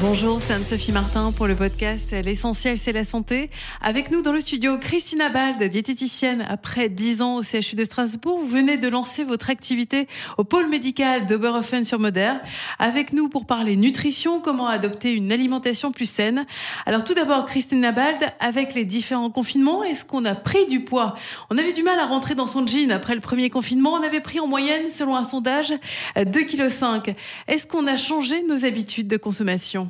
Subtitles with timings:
[0.00, 3.50] Bonjour, c'est Anne-Sophie Martin pour le podcast L'essentiel, c'est la santé.
[3.80, 6.46] Avec nous dans le studio, Christina Bald, diététicienne.
[6.48, 10.06] Après 10 ans au CHU de Strasbourg, vous venez de lancer votre activité
[10.36, 12.34] au pôle médical d'Oberhofen sur Moder.
[12.78, 16.46] Avec nous pour parler nutrition, comment adopter une alimentation plus saine.
[16.86, 21.16] Alors tout d'abord, Christina Bald, avec les différents confinements, est-ce qu'on a pris du poids?
[21.50, 23.94] On avait du mal à rentrer dans son jean après le premier confinement.
[23.94, 25.74] On avait pris en moyenne, selon un sondage,
[26.16, 27.16] 2,5 kg.
[27.48, 29.87] Est-ce qu'on a changé nos habitudes de consommation?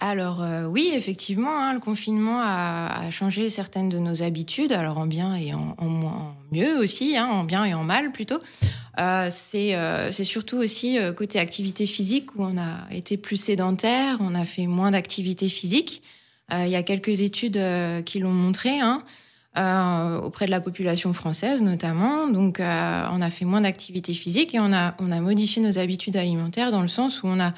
[0.00, 5.06] Alors euh, oui, effectivement, hein, le confinement a, changé certaines de nos habitudes, alors en
[5.06, 8.40] bien et en, mieux aussi, hein, en bien et en mal plutôt.
[8.98, 14.34] Euh, euh, c'est surtout aussi côté activité physique où on a été plus sédentaire, on
[14.34, 16.02] a fait moins d'activité physique.
[16.52, 17.60] Il y a quelques études
[18.04, 18.80] qui l'ont montré.
[18.80, 19.02] Hein,
[20.22, 22.28] auprès de la population française notamment.
[22.28, 26.16] Donc, on a fait moins d'activité physique et on a, on a modifié nos habitudes
[26.16, 27.50] alimentaires dans le sens où on a euh,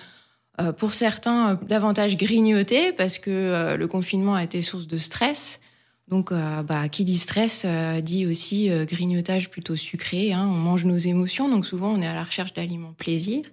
[0.72, 5.60] pour certains, euh, davantage grignoter parce que euh, le confinement a été source de stress.
[6.08, 7.64] Donc, bah, qui dit stress
[8.02, 10.34] dit aussi grignotage plutôt sucré.
[10.34, 10.46] Hein.
[10.46, 13.44] On mange nos émotions, donc souvent on est à la recherche d'aliments plaisir.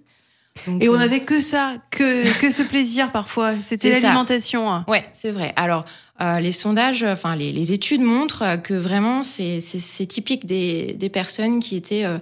[0.78, 3.54] et on n'avait que ça, que, que ce plaisir parfois.
[3.62, 4.70] C'était l'alimentation.
[4.70, 4.84] Hein.
[4.88, 5.54] Ouais, c'est vrai.
[5.56, 5.86] Alors,
[6.20, 9.60] les sondages, enfin les, les, études montrent que vraiment c'est
[10.06, 12.18] typique des, des, personnes qui étaient euh,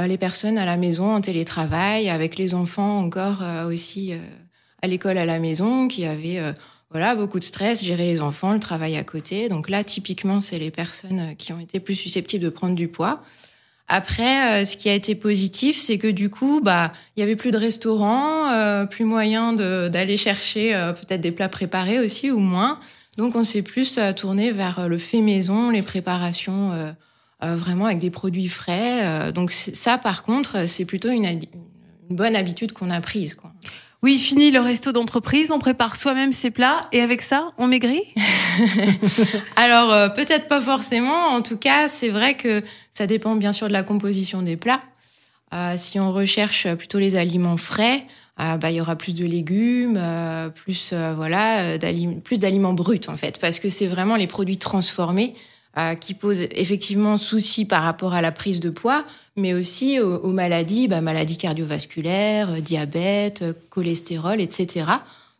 [0.00, 4.18] les personnes à la maison en télétravail, avec les enfants encore euh, aussi euh,
[4.82, 6.40] à l'école à la maison, qui avaient
[6.90, 9.48] voilà beaucoup de stress, gérer les enfants, le travail à côté.
[9.48, 13.22] Donc là, typiquement, c'est les personnes qui ont été plus susceptibles de prendre du poids.
[13.86, 17.52] Après, ce qui a été positif, c'est que du coup, bah, il y avait plus
[17.52, 22.78] de restaurants, plus moyen d'aller chercher peut-être des plats préparés aussi ou moins.
[23.18, 26.92] Donc, on s'est plus tourné vers le fait maison, les préparations euh,
[27.42, 29.04] vraiment avec des produits frais.
[29.04, 31.40] Euh, donc ça, par contre, c'est plutôt une, une,
[32.10, 33.34] bonne habitude qu'on a prise.
[33.34, 33.52] Quoi.
[34.02, 38.02] Oui, fini le resto d'entreprise, on prépare soi-même ses plats et avec ça, on maigrit?
[39.56, 41.28] Alors euh, peut-être pas forcément.
[41.28, 44.82] En tout cas, c'est vrai que ça dépend bien sûr de la composition des plats.
[45.54, 48.04] Euh, si on recherche plutôt les aliments frais,
[48.40, 50.00] euh, bah, il y aura plus de légumes,
[50.56, 51.78] plus voilà,
[52.24, 55.34] plus d'aliments bruts en fait, parce que c'est vraiment les produits transformés
[55.78, 59.06] euh, qui pose effectivement souci par rapport à la prise de poids,
[59.36, 64.84] mais aussi aux, maladies, bah, maladies cardiovasculaires, euh, diabète, euh, cholestérol, etc.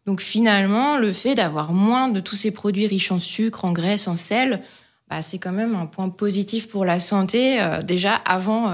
[0.07, 4.09] Donc finalement, le fait d'avoir moins de tous ces produits riches en sucre, en graisse,
[4.09, 4.63] en sel,
[5.11, 8.73] bah, c'est quand même un point positif pour la santé, déjà avant,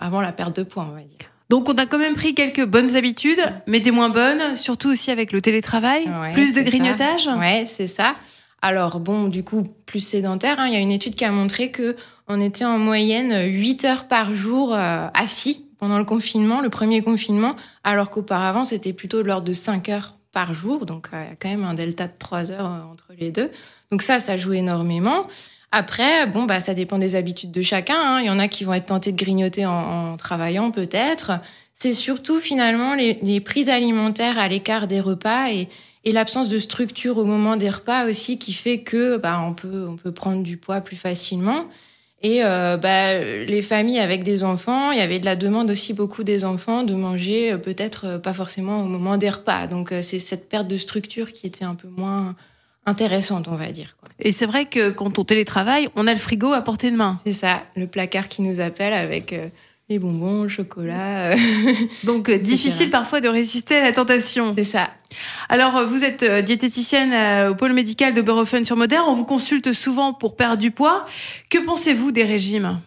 [0.00, 1.28] avant la perte de poids, on va dire.
[1.50, 5.10] Donc on a quand même pris quelques bonnes habitudes, mais des moins bonnes, surtout aussi
[5.10, 7.28] avec le télétravail, plus de grignotage.
[7.38, 8.14] Ouais, c'est ça.
[8.66, 11.70] Alors bon, du coup, plus sédentaire, hein, il y a une étude qui a montré
[11.70, 11.96] que
[12.28, 17.02] on était en moyenne 8 heures par jour euh, assis pendant le confinement, le premier
[17.02, 20.86] confinement, alors qu'auparavant, c'était plutôt de l'ordre de 5 heures par jour.
[20.86, 23.30] Donc, euh, il y a quand même un delta de 3 heures euh, entre les
[23.30, 23.50] deux.
[23.90, 25.26] Donc ça, ça joue énormément.
[25.70, 28.00] Après, bon, bah, ça dépend des habitudes de chacun.
[28.00, 28.20] Hein.
[28.22, 31.32] Il y en a qui vont être tentés de grignoter en, travaillant, peut-être.
[31.74, 35.68] C'est surtout finalement les, les prises alimentaires à l'écart des repas et,
[36.04, 39.86] et l'absence de structure au moment des repas aussi qui fait que bah, on peut
[39.88, 41.66] on peut prendre du poids plus facilement.
[42.24, 45.92] Et euh, bah, les familles avec des enfants, il y avait de la demande aussi
[45.92, 49.66] beaucoup des enfants de manger euh, peut-être euh, pas forcément au moment des repas.
[49.66, 52.34] Donc c'est cette perte de structure qui était un peu moins
[52.86, 53.96] intéressante, on va dire.
[54.00, 54.08] Quoi.
[54.20, 57.20] Et c'est vrai que quand on télétravaille, on a le frigo à portée de main.
[57.26, 59.34] C'est ça, le placard qui nous appelle avec
[59.90, 61.32] les bonbons, le chocolat.
[61.32, 61.36] Euh,
[62.04, 64.54] Donc euh, difficile parfois de résister à la tentation.
[64.56, 64.90] C'est ça.
[65.48, 69.00] Alors euh, vous êtes diététicienne au pôle médical de Berofen sur Moder.
[69.06, 71.06] On vous consulte souvent pour perdre du poids.
[71.50, 72.80] Que pensez-vous des régimes?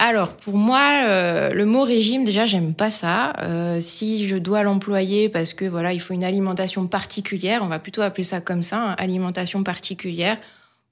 [0.00, 3.34] Alors pour moi, le mot régime déjà j'aime pas ça.
[3.80, 8.00] si je dois l'employer parce que voilà il faut une alimentation particulière, on va plutôt
[8.00, 10.38] appeler ça comme ça, hein, alimentation particulière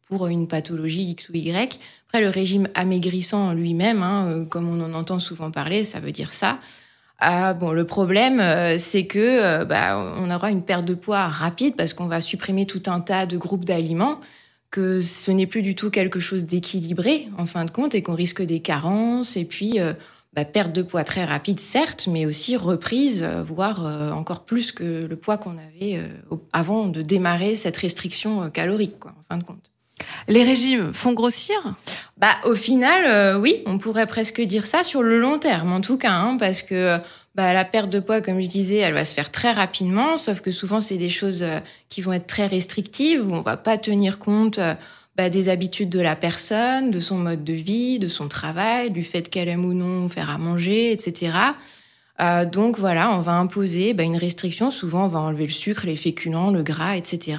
[0.09, 1.79] pour une pathologie X ou Y.
[2.09, 6.11] Après, le régime amaigrissant lui-même, hein, euh, comme on en entend souvent parler, ça veut
[6.11, 6.59] dire ça.
[7.19, 11.29] Ah, bon, le problème, euh, c'est que euh, bah, on aura une perte de poids
[11.29, 14.21] rapide parce qu'on va supprimer tout un tas de groupes d'aliments,
[14.71, 18.15] que ce n'est plus du tout quelque chose d'équilibré en fin de compte et qu'on
[18.15, 19.79] risque des carences et puis
[20.35, 23.81] bah, perte de poids très rapide, certes, mais aussi reprise, voire
[24.15, 26.03] encore plus que le poids qu'on avait
[26.53, 29.71] avant de démarrer cette restriction calorique, quoi, en fin de compte.
[30.29, 31.57] Les régimes font grossir?
[32.19, 35.81] Bah au final, euh, oui, on pourrait presque dire ça sur le long terme, en
[35.81, 36.99] tout cas, hein, parce que
[37.35, 40.41] bah, la perte de poids, comme je disais, elle va se faire très rapidement, sauf
[40.41, 43.79] que souvent c'est des choses euh, qui vont être très restrictives où on va pas
[43.79, 44.59] tenir compte.
[44.59, 44.75] Euh,
[45.17, 49.03] bah, des habitudes de la personne, de son mode de vie, de son travail, du
[49.03, 51.33] fait qu'elle aime ou non faire à manger, etc.
[52.53, 54.71] Donc voilà, on va imposer bah, une restriction.
[54.71, 57.37] Souvent, on va enlever le sucre, les féculents, le gras, etc.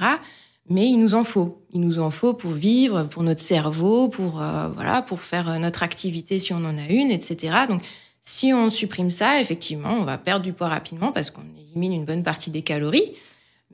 [0.70, 1.62] Mais il nous en faut.
[1.72, 5.82] Il nous en faut pour vivre, pour notre cerveau, pour euh, voilà, pour faire notre
[5.82, 7.54] activité si on en a une, etc.
[7.68, 7.82] Donc
[8.22, 12.04] si on supprime ça, effectivement, on va perdre du poids rapidement parce qu'on élimine une
[12.04, 13.14] bonne partie des calories.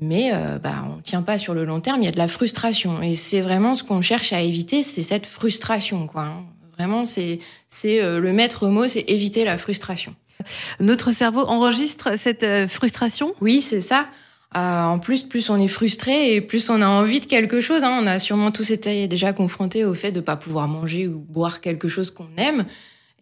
[0.01, 2.19] Mais euh, bah, on ne tient pas sur le long terme, il y a de
[2.19, 3.01] la frustration.
[3.03, 6.07] Et c'est vraiment ce qu'on cherche à éviter, c'est cette frustration.
[6.07, 6.23] Quoi.
[6.23, 6.45] Hein.
[6.77, 7.41] Vraiment, c'est
[7.85, 10.15] euh, le maître mot, c'est éviter la frustration.
[10.81, 13.35] Notre cerveau enregistre cette euh, frustration?
[13.41, 14.07] Oui, c'est ça.
[14.55, 17.83] En plus, plus on est frustré et plus on a envie de quelque chose.
[17.83, 18.01] Hein.
[18.03, 21.19] On a sûrement tous été déjà confrontés au fait de ne pas pouvoir manger ou
[21.19, 22.65] boire quelque chose qu'on aime.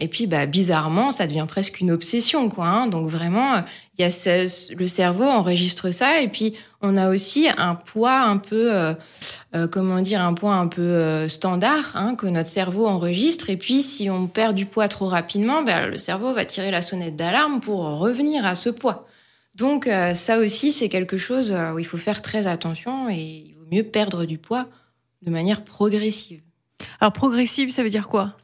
[0.01, 2.67] Et puis, bah, bizarrement, ça devient presque une obsession, quoi.
[2.67, 2.89] Hein.
[2.89, 3.63] Donc vraiment,
[3.97, 8.21] il y a ce, le cerveau enregistre ça, et puis on a aussi un poids
[8.23, 8.95] un peu, euh,
[9.55, 13.51] euh, comment dire, un poids un peu euh, standard hein, que notre cerveau enregistre.
[13.51, 16.83] Et puis, si on perd du poids trop rapidement, bah, le cerveau va tirer la
[16.83, 19.07] sonnette d'alarme pour revenir à ce poids.
[19.55, 23.67] Donc ça aussi, c'est quelque chose où il faut faire très attention et il vaut
[23.71, 24.69] mieux perdre du poids
[25.23, 26.43] de manière progressive.
[27.01, 28.37] Alors progressive, ça veut dire quoi?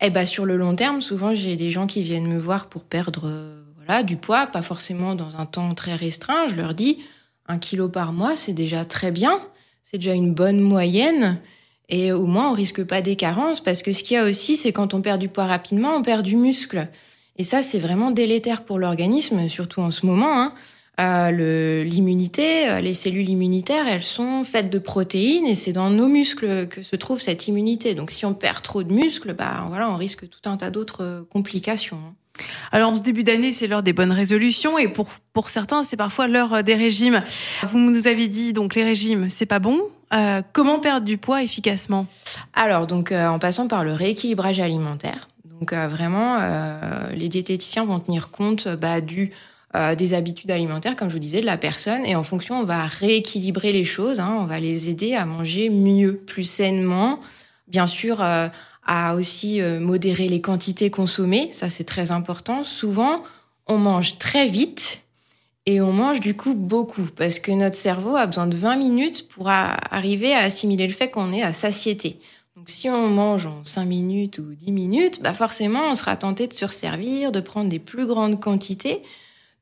[0.00, 2.84] Eh ben, sur le long terme, souvent, j'ai des gens qui viennent me voir pour
[2.84, 6.48] perdre euh, voilà, du poids, pas forcément dans un temps très restreint.
[6.48, 7.02] Je leur dis,
[7.46, 9.40] un kilo par mois, c'est déjà très bien.
[9.82, 11.40] C'est déjà une bonne moyenne.
[11.88, 14.56] Et au moins, on risque pas des carences parce que ce qu'il y a aussi,
[14.56, 16.88] c'est quand on perd du poids rapidement, on perd du muscle.
[17.38, 20.40] Et ça, c'est vraiment délétère pour l'organisme, surtout en ce moment.
[20.40, 20.52] Hein.
[20.98, 26.08] Euh, l'immunité, euh, les cellules immunitaires, elles sont faites de protéines et c'est dans nos
[26.08, 27.94] muscles que se trouve cette immunité.
[27.94, 31.04] Donc si on perd trop de muscles, bah voilà, on risque tout un tas d'autres
[31.04, 31.98] euh, complications.
[31.98, 32.14] Hein.
[32.70, 35.96] Alors, en ce début d'année, c'est l'heure des bonnes résolutions et pour, pour certains, c'est
[35.96, 37.22] parfois l'heure des régimes.
[37.62, 39.80] Vous nous avez dit, donc, les régimes, c'est pas bon.
[40.52, 42.06] comment perdre du poids efficacement?
[42.52, 45.28] Alors, donc, en passant par le rééquilibrage alimentaire.
[45.60, 46.38] Donc, vraiment,
[47.12, 49.32] les diététiciens vont tenir compte bah, du
[49.76, 52.06] euh, des habitudes alimentaires, comme je vous disais, de la personne.
[52.06, 54.20] Et en fonction, on va rééquilibrer les choses.
[54.20, 54.34] Hein.
[54.38, 57.20] on va les aider à manger mieux, plus sainement.
[57.68, 58.48] Bien sûr, euh,
[58.86, 61.50] à aussi euh, modérer les quantités consommées.
[61.52, 62.64] Ça, c'est très important.
[62.64, 63.22] Souvent,
[63.66, 65.00] on mange très vite
[65.66, 69.28] et on mange du coup beaucoup parce que notre cerveau a besoin de 20 minutes
[69.28, 72.18] pour arriver à assimiler le fait qu'on est à satiété.
[72.56, 76.46] Donc si on mange en 5 minutes ou 10 minutes, bah forcément on sera tenté
[76.46, 79.02] de surservir, de prendre des plus grandes quantités.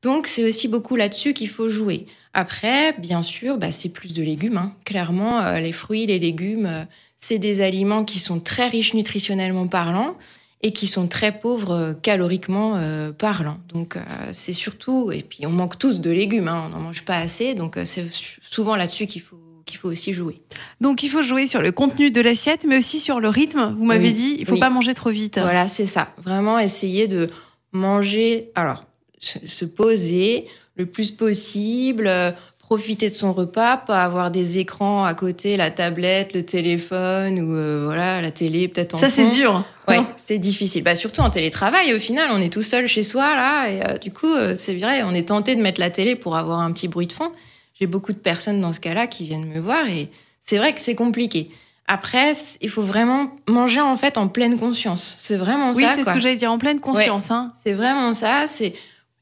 [0.02, 2.06] Donc c'est aussi beaucoup là-dessus qu'il faut jouer.
[2.34, 4.58] Après, bien sûr, bah, c'est plus de légumes.
[4.58, 4.74] Hein.
[4.84, 6.84] Clairement, euh, les fruits, les légumes, euh,
[7.16, 10.16] c'est des aliments qui sont très riches nutritionnellement parlant
[10.62, 12.78] et qui sont très pauvres euh, caloriquement
[13.18, 13.58] parlant.
[13.70, 13.98] Donc
[14.30, 17.54] c'est surtout, et puis on manque tous de légumes, hein, on n'en mange pas assez,
[17.56, 18.06] donc c'est
[18.40, 20.40] souvent là-dessus qu'il faut qu'il faut aussi jouer.
[20.80, 23.74] Donc il faut jouer sur le contenu de l'assiette, mais aussi sur le rythme.
[23.76, 25.38] Vous m'avez dit, il faut pas manger trop vite.
[25.38, 26.08] Voilà, c'est ça.
[26.22, 27.28] Vraiment essayer de
[27.72, 28.50] manger.
[28.54, 28.84] Alors
[29.20, 30.46] se poser
[30.76, 35.70] le plus possible, euh, profiter de son repas, pas avoir des écrans à côté, la
[35.70, 39.64] tablette, le téléphone ou euh, voilà la télé peut-être en Ça c'est dur.
[39.86, 40.82] Ouais, c'est difficile.
[40.82, 41.94] Bah surtout en télétravail.
[41.94, 45.02] Au final, on est tout seul chez soi là et euh, du coup c'est vrai,
[45.02, 47.32] on est tenté de mettre la télé pour avoir un petit bruit de fond.
[47.74, 50.10] J'ai beaucoup de personnes dans ce cas-là qui viennent me voir et
[50.40, 51.50] c'est vrai que c'est compliqué.
[51.86, 52.32] Après,
[52.62, 55.16] il faut vraiment manger en fait en pleine conscience.
[55.18, 55.80] C'est vraiment ça.
[55.80, 57.30] Oui, c'est ce que j'allais dire, en pleine conscience.
[57.30, 57.52] Hein.
[57.62, 58.46] C'est vraiment ça.
[58.46, 58.74] C'est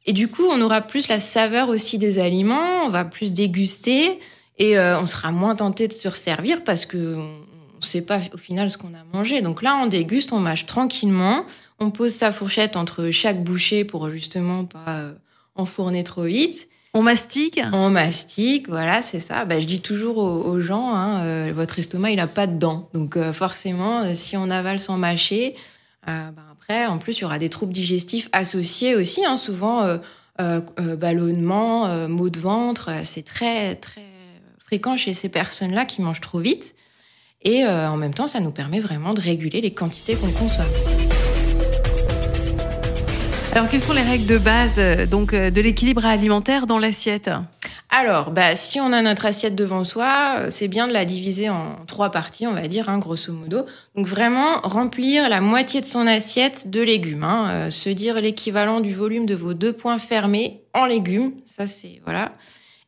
[0.04, 4.18] et du coup, on aura plus la saveur aussi des aliments, on va plus déguster
[4.58, 8.36] et euh, on sera moins tenté de se resservir parce que on sait pas au
[8.36, 9.40] final ce qu'on a mangé.
[9.42, 11.44] Donc là, on déguste, on mâche tranquillement,
[11.78, 15.12] on pose sa fourchette entre chaque bouchée pour justement pas euh,
[15.54, 16.68] enfourner trop vite.
[16.94, 19.44] On mastique On mastique, voilà, c'est ça.
[19.44, 22.90] Bah, je dis toujours aux, gens, hein, euh, votre estomac, il a pas de dents.
[22.92, 25.54] Donc forcément, si on avale sans mâcher,
[26.06, 26.32] bah,
[26.62, 29.98] après, en plus, il y aura des troubles digestifs associés aussi, hein, souvent euh,
[30.40, 32.90] euh, euh, ballonnement, maux de ventre.
[33.04, 34.02] C'est très, très
[34.58, 36.74] fréquent chez ces personnes-là qui mangent trop vite.
[37.44, 41.11] Et en même temps, ça nous permet vraiment de réguler les quantités qu'on consomme.
[43.52, 47.30] Alors, quelles sont les règles de base donc de l'équilibre alimentaire dans l'assiette?
[47.94, 51.50] Alors, bah, si on a notre assiette devant soi, euh, c'est bien de la diviser
[51.50, 53.66] en trois parties, on va dire, hein, grosso modo.
[53.94, 58.80] Donc vraiment remplir la moitié de son assiette de légumes, hein, euh, se dire l'équivalent
[58.80, 61.34] du volume de vos deux points fermés en légumes.
[61.44, 62.32] Ça, c'est voilà.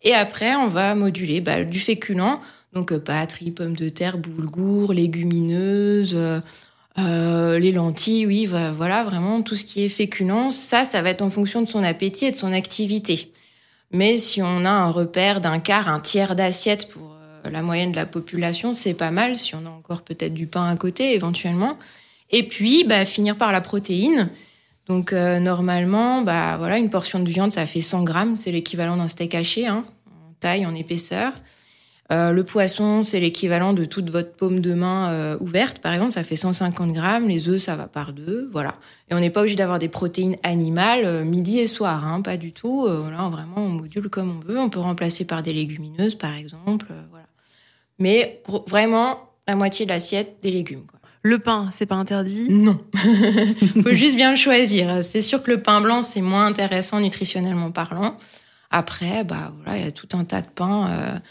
[0.00, 2.40] Et après, on va moduler bah, du féculent,
[2.73, 6.16] donc euh, pâtes, pommes de terre, boulgour, légumineuses.
[6.96, 11.30] Les lentilles, oui, voilà, vraiment tout ce qui est féculent, ça, ça va être en
[11.30, 13.32] fonction de son appétit et de son activité.
[13.94, 17.92] Mais si on a un repère d'un quart, un tiers d'assiette pour euh, la moyenne
[17.92, 19.38] de la population, c'est pas mal.
[19.38, 21.78] Si on a encore peut-être du pain à côté, éventuellement.
[22.30, 24.30] Et puis, bah, finir par la protéine.
[24.88, 28.36] Donc, normalement, bah, voilà, une portion de viande, ça fait 100 grammes.
[28.36, 31.32] C'est l'équivalent d'un steak haché, hein, en taille, en épaisseur.
[32.12, 36.12] Euh, le poisson, c'est l'équivalent de toute votre paume de main euh, ouverte, par exemple,
[36.12, 37.28] ça fait 150 grammes.
[37.28, 38.75] Les œufs, ça va par deux, voilà.
[39.11, 42.37] Et on n'est pas obligé d'avoir des protéines animales euh, midi et soir, hein, pas
[42.37, 42.87] du tout.
[42.87, 44.58] voilà, vraiment, on module comme on veut.
[44.58, 47.26] On peut remplacer par des légumineuses, par exemple, voilà.
[47.99, 50.84] Mais vraiment, la moitié de l'assiette, des légumes.
[50.87, 50.99] Quoi.
[51.23, 52.50] Le pain, c'est pas interdit?
[52.50, 52.80] Non.
[53.82, 55.02] Faut juste bien le choisir.
[55.02, 58.18] C'est sûr que le pain blanc, c'est moins intéressant nutritionnellement parlant.
[58.70, 61.23] Après, bah voilà, il y a tout un tas de pains.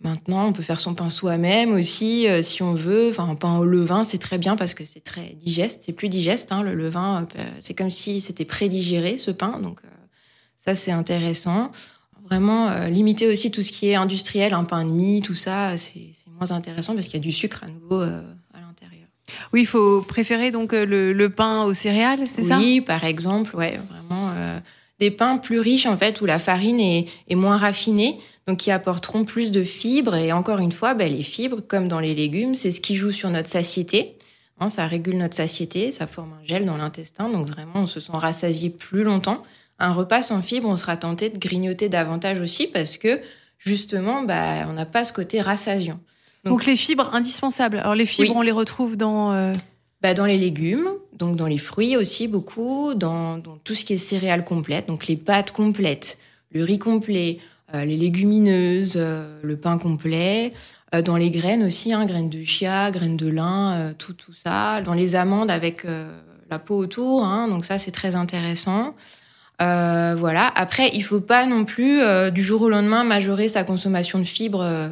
[0.00, 3.08] Maintenant, on peut faire son pain soi-même aussi, euh, si on veut.
[3.08, 5.84] Enfin, un pain au levain, c'est très bien parce que c'est très digeste.
[5.86, 7.26] C'est plus digeste, hein, le levain.
[7.38, 9.58] Euh, c'est comme si c'était prédigéré, ce pain.
[9.58, 9.88] Donc, euh,
[10.58, 11.70] ça, c'est intéressant.
[12.28, 16.10] Vraiment, limiter aussi tout ce qui est industriel, un pain de mie, tout ça, c'est
[16.28, 19.06] moins intéressant parce qu'il y a du sucre à nouveau à l'intérieur.
[19.52, 22.58] Oui, il faut préférer donc le, pain aux céréales, c'est ça?
[22.58, 24.32] Oui, par exemple, ouais, vraiment.
[24.98, 28.70] Des pains plus riches, en fait, où la farine est, est moins raffinée donc qui
[28.70, 30.14] apporteront plus de fibres.
[30.14, 33.10] Et encore une fois, ben, les fibres, comme dans les légumes, c'est ce qui joue
[33.10, 34.16] sur notre satiété.
[34.58, 38.00] Hein, ça régule notre satiété, ça forme un gel dans l'intestin, donc vraiment on se
[38.00, 39.42] sent rassasié plus longtemps.
[39.78, 43.20] Un repas sans fibres, on sera tenté de grignoter davantage aussi parce que
[43.58, 46.00] justement, ben, on n'a pas ce côté rassasiant.
[46.44, 47.78] Donc, les fibres indispensables.
[47.78, 49.52] Alors les fibres, on les retrouve dans euh,
[50.02, 53.94] bah, dans les légumes, donc dans les fruits aussi beaucoup, dans, dans, tout ce qui
[53.94, 56.18] est céréales complètes, donc les pâtes complètes,
[56.52, 57.38] le riz complet,
[57.74, 60.52] euh, les légumineuses, euh, le pain complet,
[60.94, 64.80] euh, dans les graines aussi, hein, graines de chia, graines de lin, tout, tout ça,
[64.82, 65.84] dans les amandes avec
[66.48, 68.94] la peau autour, hein, donc ça c'est très intéressant.
[69.58, 70.52] voilà.
[70.54, 72.00] Après, il faut pas non plus
[72.30, 74.90] du jour au lendemain majorer sa consommation de fibres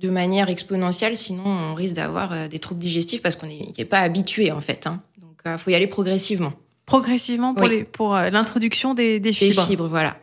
[0.00, 4.52] de manière exponentielle, sinon on risque d'avoir des troubles digestifs parce qu'on n'est pas habitué
[4.52, 4.86] en fait.
[4.86, 5.00] Hein.
[5.20, 6.52] Donc, il faut y aller progressivement.
[6.86, 9.62] Progressivement pour pour l'introduction des, des fibres.
[9.62, 10.16] Des fibres, voilà.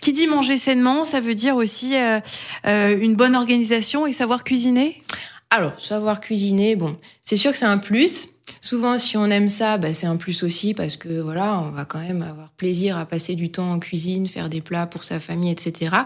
[0.00, 2.20] Qui dit manger sainement, ça veut dire aussi euh,
[2.66, 5.02] euh, une bonne organisation et savoir cuisiner?
[5.50, 8.28] Alors, savoir cuisiner, bon, c'est sûr que c'est un plus.
[8.60, 11.84] Souvent, si on aime ça, bah, c'est un plus aussi parce que voilà, on va
[11.84, 15.18] quand même avoir plaisir à passer du temps en cuisine, faire des plats pour sa
[15.18, 15.96] famille, etc.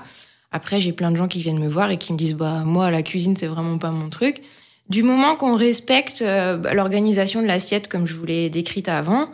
[0.54, 2.88] Après, j'ai plein de gens qui viennent me voir et qui me disent bah moi
[2.92, 4.40] la cuisine c'est vraiment pas mon truc.
[4.88, 9.30] Du moment qu'on respecte euh, l'organisation de l'assiette comme je vous l'ai décrite avant,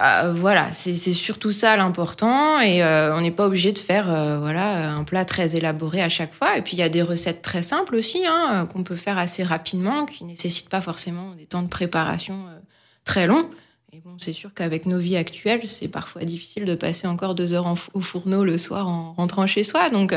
[0.00, 4.06] euh, voilà, c'est surtout ça l'important et euh, on n'est pas obligé de faire
[4.40, 6.56] voilà un plat très élaboré à chaque fois.
[6.56, 9.42] Et puis il y a des recettes très simples aussi hein, qu'on peut faire assez
[9.42, 12.46] rapidement, qui nécessitent pas forcément des temps de préparation
[13.04, 13.50] très longs.
[13.92, 17.52] Et bon, c'est sûr qu'avec nos vies actuelles, c'est parfois difficile de passer encore deux
[17.52, 19.90] heures au fourneau le soir en rentrant chez soi.
[19.90, 20.14] Donc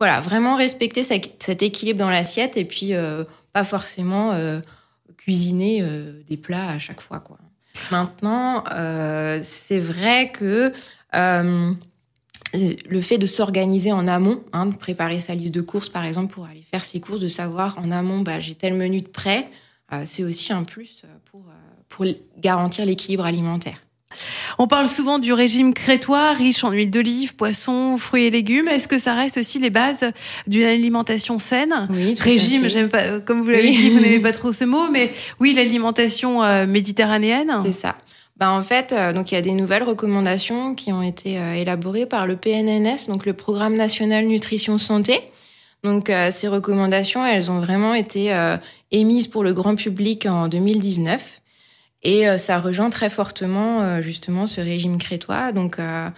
[0.00, 2.92] voilà, vraiment respecter cet équilibre dans l'assiette et puis
[3.52, 4.34] pas forcément
[5.18, 5.84] cuisiner
[6.26, 7.22] des plats à chaque fois.
[7.90, 10.72] Maintenant, euh, c'est vrai que
[11.14, 11.72] euh,
[12.54, 16.32] le fait de s'organiser en amont, hein, de préparer sa liste de courses par exemple
[16.32, 19.48] pour aller faire ses courses, de savoir en amont, bah, j'ai tel menu de prêt,
[19.92, 21.44] euh, c'est aussi un plus pour,
[21.88, 22.06] pour
[22.38, 23.82] garantir l'équilibre alimentaire.
[24.58, 28.68] On parle souvent du régime crétois, riche en huile d'olive, poissons, fruits et légumes.
[28.68, 30.10] Est-ce que ça reste aussi les bases
[30.46, 31.88] d'une alimentation saine?
[31.90, 34.90] Oui, régime, j'aime pas, euh, comme vous l'avez dit, vous n'aimez pas trop ce mot,
[34.90, 37.62] mais oui, l'alimentation euh, méditerranéenne.
[37.64, 37.96] C'est ça.
[38.36, 42.06] Ben, en fait, euh, donc il y a des nouvelles recommandations qui ont été élaborées
[42.06, 45.20] par le PNNS, donc le Programme national nutrition santé.
[45.82, 48.34] Donc ces recommandations, elles ont vraiment été
[48.90, 51.40] émises pour le grand public en 2019.
[52.02, 55.52] Et euh, ça rejoint très fortement euh, justement ce régime crétois.
[55.52, 56.08] Donc euh,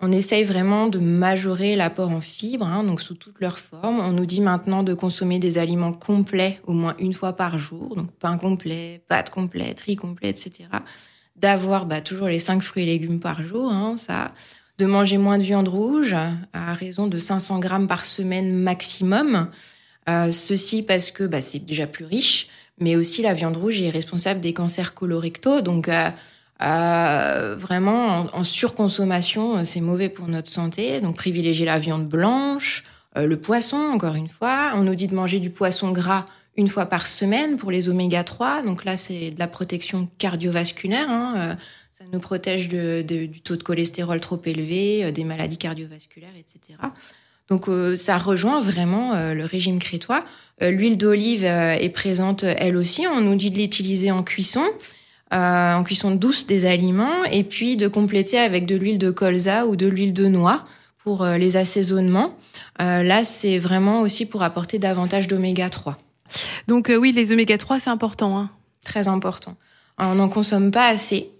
[0.00, 4.00] on essaye vraiment de majorer l'apport en fibres, hein, donc sous toutes leurs formes.
[4.00, 7.94] On nous dit maintenant de consommer des aliments complets au moins une fois par jour,
[7.96, 10.68] donc pain complet, pâtes complètes, riz complet, etc.
[11.36, 14.32] D'avoir bah, toujours les cinq fruits et légumes par jour, hein, ça.
[14.78, 16.14] De manger moins de viande rouge,
[16.52, 19.50] à raison de 500 grammes par semaine maximum.
[20.08, 22.48] Euh, ceci parce que bah, c'est déjà plus riche
[22.80, 25.60] mais aussi la viande rouge est responsable des cancers colorectaux.
[25.60, 26.10] Donc, euh,
[26.62, 31.00] euh, vraiment, en, surconsommation, euh, c'est mauvais pour notre santé.
[31.00, 32.84] Donc, privilégier la viande blanche,
[33.16, 34.72] le poisson, encore une fois.
[34.76, 36.24] On nous dit de manger du poisson gras
[36.56, 38.62] une fois par semaine pour les oméga 3.
[38.62, 41.10] Donc là, c'est de la protection cardiovasculaire.
[41.10, 41.56] Hein.
[41.90, 46.78] Ça nous protège du taux de cholestérol trop élevé, des maladies cardiovasculaires, etc.
[47.48, 50.24] Donc euh, ça rejoint vraiment euh, le régime crétois.
[50.62, 53.06] Euh, l'huile d'olive est présente elle aussi.
[53.06, 54.64] On nous dit de l'utiliser en cuisson,
[55.30, 59.76] en cuisson douce des aliments, et puis de compléter avec de l'huile de colza ou
[59.76, 60.64] de l'huile de noix
[60.98, 62.34] pour les assaisonnements.
[62.78, 65.96] là, c'est vraiment aussi pour apporter davantage d'oméga 3.
[66.66, 68.36] Donc oui, les oméga 3, c'est important.
[68.38, 68.50] Hein.
[68.84, 69.56] Très important.
[69.98, 71.30] On n'en consomme pas assez.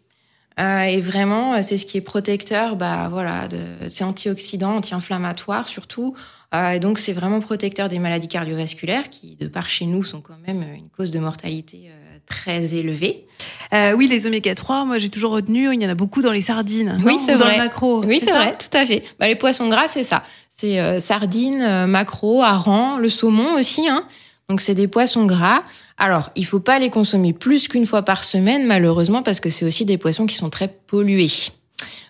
[0.59, 3.49] Euh, et vraiment, c'est ce qui est protecteur, bah voilà,
[3.91, 6.15] c'est antioxydant, anti-inflammatoire surtout.
[6.55, 10.21] Euh, et donc c'est vraiment protecteur des maladies cardiovasculaires qui, de par chez nous, sont
[10.21, 13.27] quand même une cause de mortalité euh, très élevée.
[13.73, 16.43] oui, les oméga 3, moi j'ai toujours retenu, il y en a beaucoup dans les
[16.43, 16.99] sardines.
[17.05, 17.45] Oui, c'est vrai.
[17.45, 18.05] Dans le macro.
[18.05, 19.05] Oui, c'est vrai, tout à fait.
[19.21, 20.23] Bah, les poissons gras, c'est ça.
[20.57, 23.87] C'est sardines, macro, hareng, le saumon aussi.
[23.89, 24.03] Hein.
[24.49, 25.63] Donc c'est des poissons gras.
[25.99, 29.67] Alors, il faut pas les consommer plus qu'une fois par semaine, malheureusement, parce que c'est
[29.67, 31.31] aussi des poissons qui sont très pollués.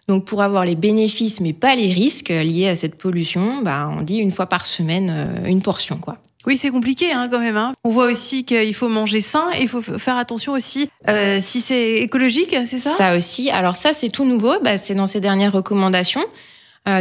[0.07, 4.03] Donc pour avoir les bénéfices mais pas les risques liés à cette pollution, bah on
[4.03, 6.17] dit une fois par semaine euh, une portion quoi.
[6.47, 7.59] Oui, c'est compliqué hein, quand même.
[7.59, 7.75] Hein.
[7.85, 11.61] On voit aussi qu'il faut manger sain et il faut faire attention aussi euh, si
[11.61, 12.95] c'est écologique, c'est ça?
[12.97, 13.51] Ça aussi.
[13.51, 14.59] Alors ça, c'est tout nouveau.
[14.61, 16.25] Bah, c'est dans ces dernières recommandations euh,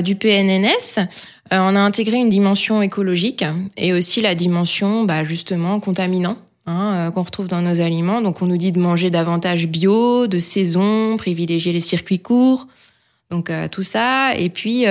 [0.03, 1.07] du PNNS.
[1.53, 3.45] Euh, on a intégré une dimension écologique
[3.77, 6.37] et aussi la dimension bah, justement contaminant.
[6.69, 8.21] Hein, euh, qu'on retrouve dans nos aliments.
[8.21, 12.67] Donc on nous dit de manger davantage bio, de saison, privilégier les circuits courts.
[13.31, 14.35] Donc euh, tout ça.
[14.35, 14.85] Et puis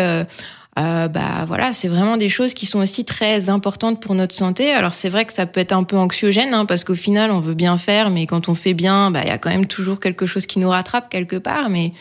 [0.74, 4.72] bah voilà, c'est vraiment des choses qui sont aussi très importantes pour notre santé.
[4.72, 7.40] Alors c'est vrai que ça peut être un peu anxiogène hein, parce qu'au final on
[7.40, 10.00] veut bien faire, mais quand on fait bien, bah il y a quand même toujours
[10.00, 11.68] quelque chose qui nous rattrape quelque part.
[11.68, 11.92] Mais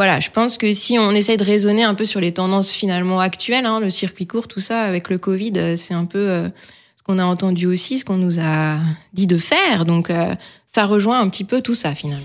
[0.00, 3.20] voilà, je pense que si on essaye de raisonner un peu sur les tendances finalement
[3.20, 6.48] actuelles, hein, le circuit court, tout ça, avec le Covid, euh, c'est un peu euh,
[6.96, 8.78] ce qu'on a entendu aussi, ce qu'on nous a
[9.12, 9.84] dit de faire.
[9.84, 10.34] Donc, euh,
[10.66, 12.24] ça rejoint un petit peu tout ça finalement.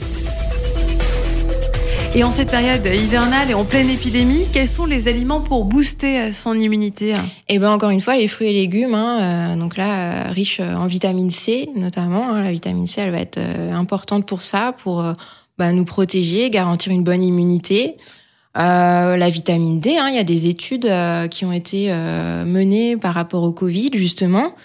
[2.16, 6.32] Et en cette période hivernale et en pleine épidémie, quels sont les aliments pour booster
[6.32, 7.14] son immunité
[7.50, 8.94] Eh ben encore une fois, les fruits et légumes.
[8.94, 12.30] Hein, donc là, riches en vitamine C notamment.
[12.30, 13.42] Hein, la vitamine C, elle va être
[13.74, 15.04] importante pour ça, pour
[15.58, 17.98] bah, nous protéger, garantir une bonne immunité.
[18.58, 22.46] Euh, la vitamine D, hein, il y a des études euh, qui ont été euh,
[22.46, 24.56] menées par rapport au Covid, justement,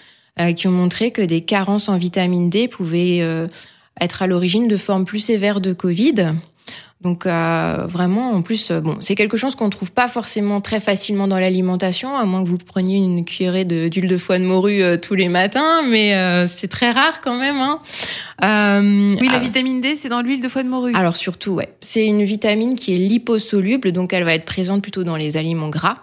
[0.55, 3.19] qui ont montré que des carences en vitamine D pouvaient
[3.99, 6.33] être à l'origine de formes plus sévères de Covid.
[7.01, 10.79] Donc euh, vraiment, en plus, euh, bon, c'est quelque chose qu'on trouve pas forcément très
[10.79, 14.83] facilement dans l'alimentation, à moins que vous preniez une cuillerée d'huile de, foie de morue
[14.83, 16.11] euh, tous les matins, mais
[16.47, 17.57] c'est très rare quand même.
[17.57, 17.79] Hein.
[19.19, 20.93] oui, la vitamine D, c'est dans l'huile de foie de morue.
[20.93, 25.03] Alors surtout, ouais, c'est une vitamine qui est liposoluble, donc elle va être présente plutôt
[25.03, 25.97] dans les aliments gras.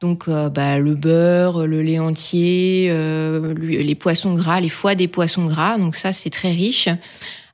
[0.00, 2.90] Donc bah, le beurre, le lait entier,
[3.58, 6.88] les poissons gras, les foies des poissons gras, donc ça c'est très riche.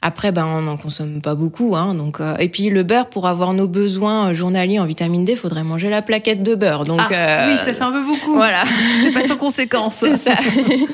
[0.07, 1.75] Après, ben, on n'en consomme pas beaucoup.
[1.77, 5.25] Hein, donc, euh, et puis le beurre, pour avoir nos besoins euh, journaliers en vitamine
[5.25, 6.85] D, il faudrait manger la plaquette de beurre.
[6.85, 8.35] Donc, ah, euh, oui, ça fait un peu beaucoup.
[8.35, 8.65] Voilà.
[9.03, 9.95] c'est pas sans conséquence.
[10.01, 10.35] c'est ça.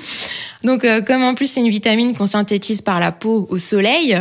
[0.63, 4.17] donc, comme en plus c'est une vitamine qu'on synthétise par la peau au soleil,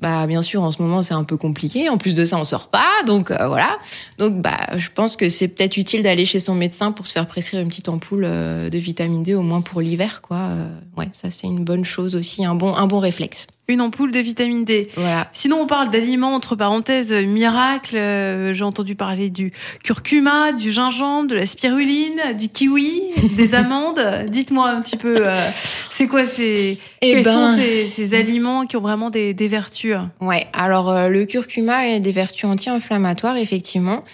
[0.00, 1.88] bah bien sûr en ce moment c'est un peu compliqué.
[1.88, 3.78] En plus de ça, on sort pas, donc voilà.
[4.18, 7.28] Donc bah je pense que c'est peut-être utile d'aller chez son médecin pour se faire
[7.28, 10.48] prescrire une petite ampoule de vitamine D au moins pour l'hiver, quoi.
[10.96, 14.18] ouais, ça c'est une bonne chose aussi, un bon un bon réflexe une ampoule de
[14.18, 14.88] vitamine D.
[14.94, 15.28] Voilà.
[15.32, 17.96] Sinon, on parle d'aliments entre parenthèses miracles.
[17.96, 23.02] Euh, j'ai entendu parler du curcuma, du gingembre, de la spiruline, du kiwi,
[23.36, 24.00] des amandes.
[24.28, 25.48] Dites-moi un petit peu, euh,
[25.90, 27.48] c'est quoi ces eh quels ben...
[27.48, 30.46] sont ces, ces, aliments qui ont vraiment des, des vertus Ouais.
[30.52, 34.04] Alors euh, le curcuma a des vertus anti-inflammatoires, effectivement.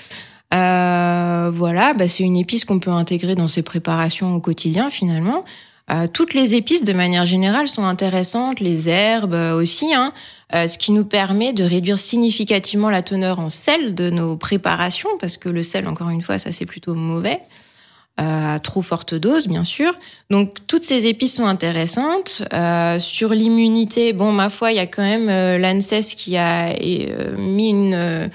[0.52, 5.44] voilà, bah, c'est une épice qu'on peut intégrer dans ses préparations au quotidien finalement.
[5.90, 10.12] Euh, toutes les épices, de manière générale, sont intéressantes, les herbes euh, aussi, hein,
[10.54, 15.10] euh, ce qui nous permet de réduire significativement la teneur en sel de nos préparations,
[15.20, 17.40] parce que le sel, encore une fois, ça c'est plutôt mauvais,
[18.16, 19.94] à trop forte dose, bien sûr.
[20.28, 22.42] Donc toutes ces épices sont intéressantes.
[22.98, 26.74] sur l'immunité, bon, ma foi, il y a quand même l'ANSES qui a
[27.38, 28.28] mis une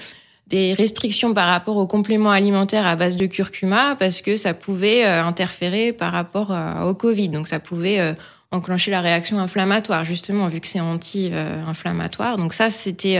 [0.46, 5.04] des restrictions par rapport aux compléments alimentaires à base de curcuma parce que ça pouvait
[5.04, 7.30] euh, interférer par rapport euh, au Covid.
[7.30, 8.12] Donc ça pouvait euh,
[8.52, 12.36] enclencher la réaction inflammatoire justement vu que c'est anti-inflammatoire.
[12.36, 13.18] Donc ça c'était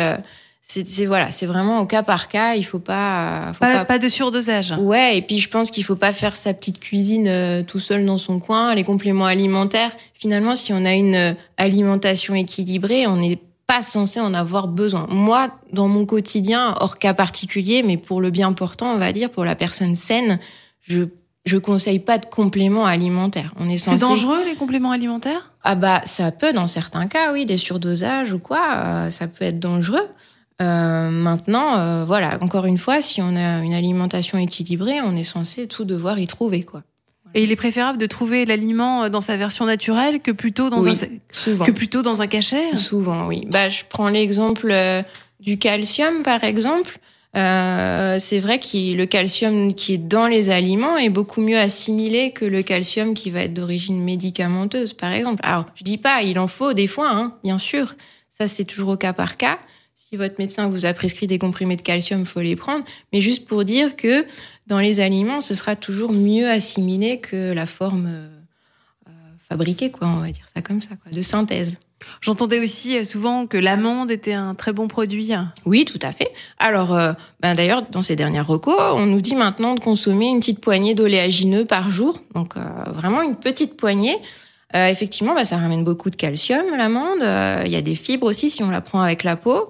[0.62, 2.54] c'est voilà, c'est vraiment au cas par cas.
[2.54, 4.74] Il faut pas, faut pas, pas, de surdosage.
[4.78, 8.18] Ouais, et puis je pense qu'il faut pas faire sa petite cuisine tout seul dans
[8.18, 8.74] son coin.
[8.74, 14.32] Les compléments alimentaires, finalement, si on a une alimentation équilibrée, on est pas censé en
[14.34, 15.06] avoir besoin.
[15.10, 19.30] Moi, dans mon quotidien, hors cas particulier, mais pour le bien portant, on va dire,
[19.30, 20.38] pour la personne saine,
[20.80, 21.04] je
[21.46, 23.54] je conseille pas de compléments alimentaires.
[23.56, 23.98] On est censé.
[23.98, 25.52] C'est dangereux les compléments alimentaires?
[25.62, 29.44] Ah bah ça peut dans certains cas, oui, des surdosages ou quoi, euh, ça peut
[29.44, 30.08] être dangereux.
[30.60, 35.24] Euh, maintenant, euh, voilà, encore une fois, si on a une alimentation équilibrée, on est
[35.24, 36.82] censé tout devoir y trouver, quoi.
[37.36, 40.88] Et il est préférable de trouver l'aliment euh, dans sa version naturelle que plutôt dans
[40.88, 40.94] un
[41.30, 41.66] souvent.
[41.66, 42.74] que plutôt dans un cachet.
[42.76, 43.46] Souvent, oui.
[43.50, 45.02] Bah, je prends l'exemple euh,
[45.38, 46.98] du calcium, par exemple.
[47.36, 52.30] Euh, c'est vrai que le calcium qui est dans les aliments est beaucoup mieux assimilé
[52.30, 55.42] que le calcium qui va être d'origine médicamenteuse, par exemple.
[55.44, 57.96] Alors, je dis pas, il en faut des fois, hein, bien sûr.
[58.30, 59.58] Ça, c'est toujours au cas par cas.
[60.16, 62.82] Si votre médecin vous a prescrit des comprimés de calcium, il faut les prendre.
[63.12, 64.24] Mais juste pour dire que
[64.66, 68.28] dans les aliments, ce sera toujours mieux assimilé que la forme euh,
[69.08, 69.10] euh,
[69.46, 71.76] fabriquée, quoi, on va dire ça comme ça, quoi, de synthèse.
[72.20, 75.32] J'entendais aussi euh, souvent que l'amande était un très bon produit.
[75.64, 76.32] Oui, tout à fait.
[76.58, 80.40] Alors, euh, ben d'ailleurs, dans ces dernières recos, on nous dit maintenant de consommer une
[80.40, 82.20] petite poignée d'oléagineux par jour.
[82.34, 82.60] Donc, euh,
[82.92, 84.16] vraiment une petite poignée.
[84.74, 87.20] effectivement, ben, ça ramène beaucoup de calcium, l'amande.
[87.64, 89.68] Il y a des fibres aussi si on la prend avec la peau.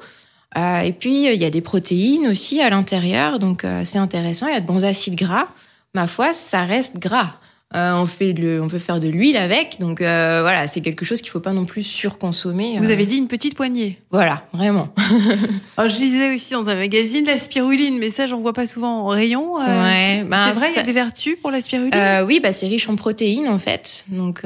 [0.57, 3.39] Et puis, il y a des protéines aussi à l'intérieur.
[3.39, 4.47] Donc, c'est intéressant.
[4.47, 5.49] Il y a de bons acides gras.
[5.95, 7.35] Ma foi, ça reste gras.
[7.75, 11.05] Euh, on fait le, on peut faire de l'huile avec, donc euh, voilà, c'est quelque
[11.05, 12.79] chose qu'il faut pas non plus surconsommer.
[12.79, 12.93] Vous euh.
[12.93, 13.99] avez dit une petite poignée.
[14.13, 14.95] Voilà, vraiment.
[15.77, 19.01] Alors, je lisais aussi dans un magazine la spiruline, mais ça j'en vois pas souvent
[19.01, 19.57] en rayon.
[19.57, 21.93] ouais, ben, c'est vrai, il y a des vertus pour la spiruline?
[22.25, 24.43] oui, bah c'est riche en protéines en fait, donc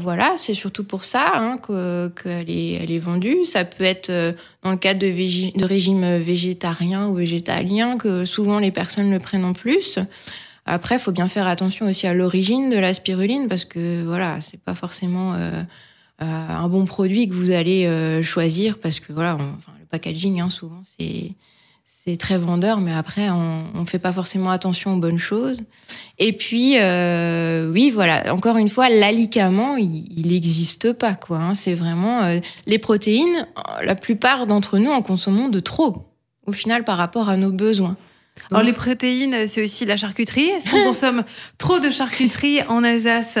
[0.00, 3.46] voilà, c'est surtout pour ça hein, qu'elle est, elle est vendue.
[3.46, 4.12] Ça peut être
[4.62, 9.46] dans le cadre de, de régime végétarien ou végétalien que souvent les personnes le prennent
[9.46, 9.98] en plus.
[10.68, 14.60] Après, faut bien faire attention aussi à l'origine de la spiruline parce que voilà, c'est
[14.60, 15.62] pas forcément euh,
[16.20, 19.38] euh, un bon produit que vous allez euh, choisir parce que voilà,
[19.80, 21.34] le packaging hein, souvent c'est
[22.18, 25.58] très vendeur, mais après on, on fait pas forcément attention aux bonnes choses.
[26.18, 31.38] Et puis oui, voilà, encore une fois, l'alicament il n'existe pas quoi.
[31.38, 32.22] Hein, c'est vraiment
[32.66, 33.46] les protéines.
[33.82, 36.08] La plupart d'entre nous en consommons de trop
[36.46, 37.96] au final par rapport à nos besoins.
[38.50, 40.48] Alors les protéines, c'est aussi la charcuterie.
[40.48, 41.24] Est-ce qu'on consomme
[41.58, 43.38] trop de charcuterie en Alsace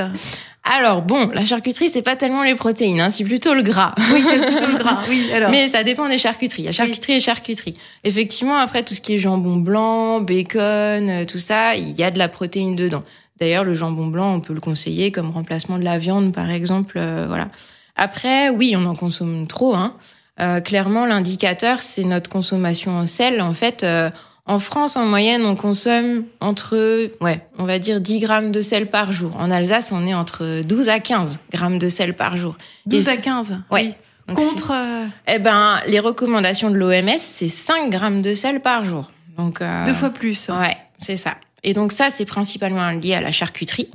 [0.70, 3.94] alors bon, la charcuterie c'est pas tellement les protéines, hein, c'est plutôt le gras.
[4.12, 5.00] Oui, c'est plutôt le gras.
[5.08, 5.50] Oui, alors.
[5.50, 6.62] Mais ça dépend des charcuteries.
[6.62, 7.74] Il y a charcuterie et charcuterie.
[8.04, 10.60] Effectivement, après tout ce qui est jambon blanc, bacon,
[11.08, 13.02] euh, tout ça, il y a de la protéine dedans.
[13.40, 16.98] D'ailleurs, le jambon blanc, on peut le conseiller comme remplacement de la viande, par exemple.
[16.98, 17.48] Euh, voilà.
[17.96, 19.74] Après, oui, on en consomme trop.
[19.74, 19.94] Hein.
[20.40, 23.40] Euh, clairement, l'indicateur, c'est notre consommation en sel.
[23.40, 24.10] En fait, euh,
[24.48, 28.90] en France, en moyenne, on consomme entre, ouais, on va dire 10 grammes de sel
[28.90, 29.36] par jour.
[29.36, 32.56] En Alsace, on est entre 12 à 15 grammes de sel par jour.
[32.86, 33.94] 12 à 15 Oui.
[34.34, 39.08] Contre euh, Eh ben, les recommandations de l'OMS, c'est 5 grammes de sel par jour.
[39.36, 39.86] Donc euh...
[39.86, 40.48] deux fois plus.
[40.48, 41.36] Ouais, c'est ça.
[41.62, 43.90] Et donc ça, c'est principalement lié à la charcuterie.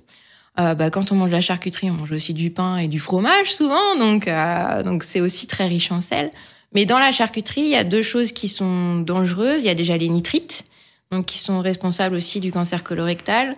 [0.60, 3.00] Euh, bah, quand on mange de la charcuterie, on mange aussi du pain et du
[3.00, 6.32] fromage souvent, donc euh, donc c'est aussi très riche en sel.
[6.74, 9.64] Mais dans la charcuterie, il y a deux choses qui sont dangereuses.
[9.64, 10.66] Il y a déjà les nitrites,
[11.12, 13.56] donc qui sont responsables aussi du cancer colorectal,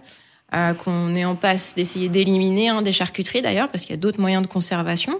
[0.53, 4.01] euh, qu'on est en passe d'essayer d'éliminer hein, des charcuteries d'ailleurs, parce qu'il y a
[4.01, 5.19] d'autres moyens de conservation.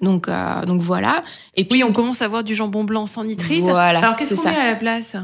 [0.00, 1.22] Donc, euh, donc voilà.
[1.54, 3.62] Et puis, oui, on commence à avoir du jambon blanc sans nitrite.
[3.62, 4.00] Voilà.
[4.00, 5.16] Alors, qu'est-ce qu'on met à la place?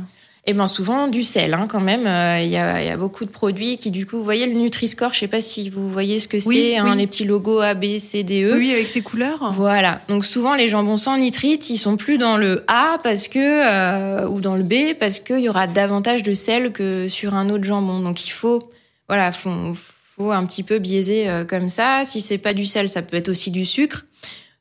[0.49, 2.07] Et eh bien souvent du sel hein, quand même.
[2.07, 4.55] Euh, il y, a, y, a, beaucoup de produits qui du coup, vous voyez le
[4.55, 7.75] Nutri-Score, je sais pas si vous voyez ce que c'est, hein, les petits logos A,
[7.75, 8.57] B, C, D, E.
[8.57, 9.53] Oui, avec ces couleurs.
[9.53, 10.01] Voilà.
[10.09, 14.27] Donc souvent les jambons sans nitrite, ils sont plus dans le A parce que euh,
[14.27, 17.65] ou dans le B parce qu'il y aura davantage de sel que sur un autre
[17.65, 18.01] jambon.
[18.01, 18.71] Donc il faut,
[19.07, 19.75] voilà, faut,
[20.17, 22.07] faut un petit peu biaiser euh, comme ça.
[22.07, 24.07] Si c'est pas du sel, ça peut être aussi du sucre.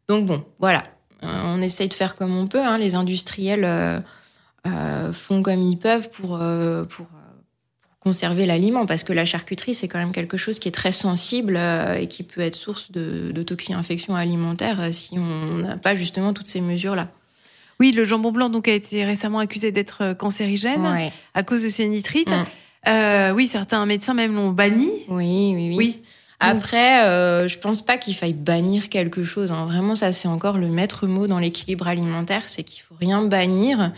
[0.09, 0.83] Donc bon, voilà.
[1.21, 2.61] on essaye de faire comme on peut.
[2.61, 3.63] Hein, les industriels
[5.13, 7.17] font comme ils peuvent pour, euh, pour, pour
[7.99, 11.55] conserver l'aliment, parce que la charcuterie, c'est quand même quelque chose qui est très sensible
[11.57, 16.33] euh, et qui peut être source de, de toxi-infection alimentaire si on n'a pas justement
[16.33, 17.09] toutes ces mesures-là.
[17.79, 21.87] Oui, le jambon blanc donc a été récemment accusé d'être cancérigène à cause de ces
[21.87, 22.33] nitrites.
[22.87, 24.89] Oui, certains médecins même l'ont banni.
[25.09, 26.01] Oui, oui, oui.
[26.39, 29.51] Après, euh, je pense pas qu'il faille bannir quelque chose.
[29.51, 29.65] Hein.
[29.65, 33.91] Vraiment, ça c'est encore le maître mot dans l'équilibre alimentaire, c'est qu'il faut rien bannir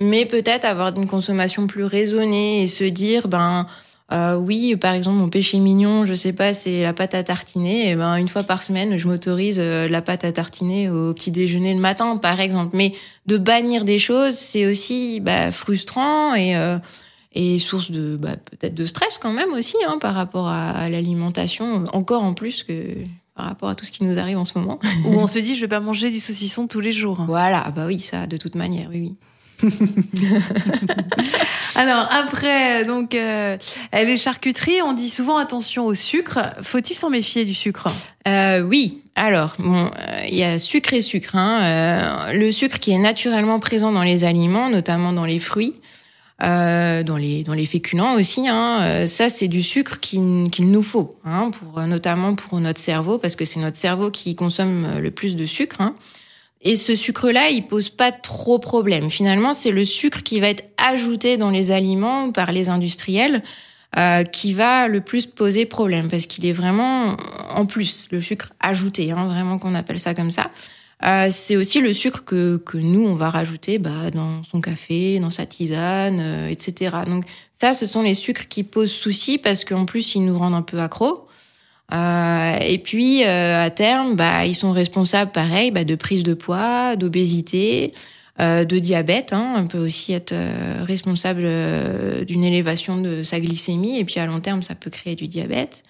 [0.00, 3.66] mais peut-être avoir une consommation plus raisonnée et se dire ben
[4.12, 7.90] euh, oui, par exemple, mon péché mignon, je sais pas, c'est la pâte à tartiner.
[7.90, 11.30] Et ben, une fois par semaine, je m'autorise euh, la pâte à tartiner au petit
[11.30, 12.76] déjeuner le matin, par exemple.
[12.76, 12.94] Mais
[13.26, 16.78] de bannir des choses, c'est aussi bah, frustrant et euh,
[17.32, 20.88] et source de bah, peut-être de stress quand même aussi hein, par rapport à, à
[20.88, 22.72] l'alimentation, encore en plus que
[23.36, 24.80] par rapport à tout ce qui nous arrive en ce moment.
[25.06, 27.24] Où on se dit, je vais pas manger du saucisson tous les jours.
[27.28, 29.14] Voilà, bah oui, ça, de toute manière, oui, oui.
[31.76, 33.56] Alors après, donc euh,
[33.92, 36.38] les charcuteries, on dit souvent attention au sucre.
[36.62, 37.88] Faut-il s'en méfier du sucre?
[38.28, 39.02] Euh, Oui.
[39.16, 41.36] Alors, bon, euh, il y a sucre et sucre.
[41.36, 41.60] Hein.
[41.62, 45.74] Euh, le sucre qui est naturellement présent dans les aliments, notamment dans les fruits,
[46.42, 48.48] euh, dans les dans les féculents aussi.
[48.48, 49.06] Hein.
[49.06, 53.44] Ça, c'est du sucre qu'il nous faut, hein, pour notamment pour notre cerveau, parce que
[53.44, 55.80] c'est notre cerveau qui consomme le plus de sucre.
[55.80, 55.94] Hein.
[56.62, 59.10] Et ce sucre-là, il pose pas trop problème.
[59.10, 63.42] Finalement, c'est le sucre qui va être ajouté dans les aliments par les industriels
[63.98, 67.16] euh, qui va le plus poser problème parce qu'il est vraiment
[67.48, 70.52] en plus le sucre ajouté, hein, vraiment qu'on appelle ça comme ça.
[71.04, 75.18] Euh, c'est aussi le sucre que, que nous on va rajouter bah, dans son café,
[75.18, 76.98] dans sa tisane, euh, etc.
[77.06, 77.24] Donc
[77.58, 80.62] ça, ce sont les sucres qui posent souci parce qu'en plus ils nous rendent un
[80.62, 81.26] peu accros.
[81.92, 86.34] Euh, et puis euh, à terme, bah, ils sont responsables, pareil, bah, de prise de
[86.34, 87.92] poids, d'obésité,
[88.40, 89.32] euh, de diabète.
[89.32, 89.54] Hein.
[89.56, 90.34] On peut aussi être
[90.82, 91.42] responsable
[92.26, 95.82] d'une élévation de sa glycémie, et puis à long terme, ça peut créer du diabète.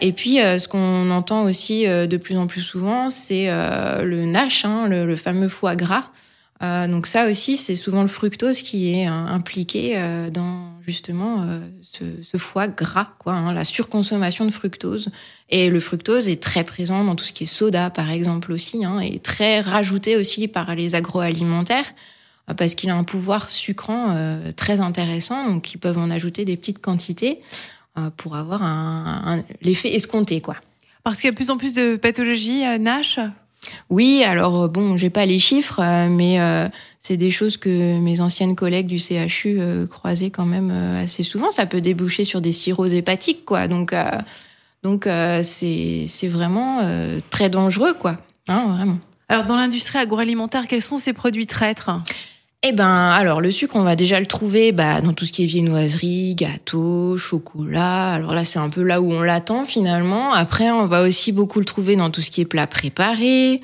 [0.00, 4.88] Et puis, ce qu'on entend aussi de plus en plus souvent, c'est le NASH, hein,
[4.88, 6.10] le, fameux foie gras.
[6.60, 9.96] Donc ça aussi, c'est souvent le fructose qui est impliqué
[10.32, 11.46] dans justement
[11.82, 15.10] ce, ce, foie gras, quoi, hein, la surconsommation de fructose.
[15.50, 18.84] Et le fructose est très présent dans tout ce qui est soda, par exemple aussi,
[18.84, 21.94] hein, et très rajouté aussi par les agroalimentaires
[22.54, 26.56] parce qu'il a un pouvoir sucrant euh, très intéressant, donc ils peuvent en ajouter des
[26.56, 27.40] petites quantités
[27.98, 30.56] euh, pour avoir un, un l'effet escompté, quoi.
[31.04, 33.20] Parce qu'il y a de plus en plus de pathologies euh, NASH?
[33.90, 36.68] Oui, alors bon, j'ai pas les chiffres, mais euh,
[37.00, 41.22] c'est des choses que mes anciennes collègues du CHU euh, croisaient quand même euh, assez
[41.22, 41.50] souvent.
[41.50, 43.68] Ça peut déboucher sur des cirrhoses hépatiques, quoi.
[43.68, 43.94] Donc,
[44.82, 45.08] donc
[45.42, 46.80] c'est c'est vraiment
[47.30, 48.16] très dangereux, quoi.
[48.48, 48.98] Hein, vraiment.
[49.28, 51.90] Alors, dans l'industrie agroalimentaire, quels sont ces produits traîtres?
[52.64, 55.44] Eh ben, alors le sucre, on va déjà le trouver bah, dans tout ce qui
[55.44, 58.12] est viennoiserie, gâteau, chocolat.
[58.12, 60.32] Alors là, c'est un peu là où on l'attend finalement.
[60.32, 63.62] Après, on va aussi beaucoup le trouver dans tout ce qui est plat préparé,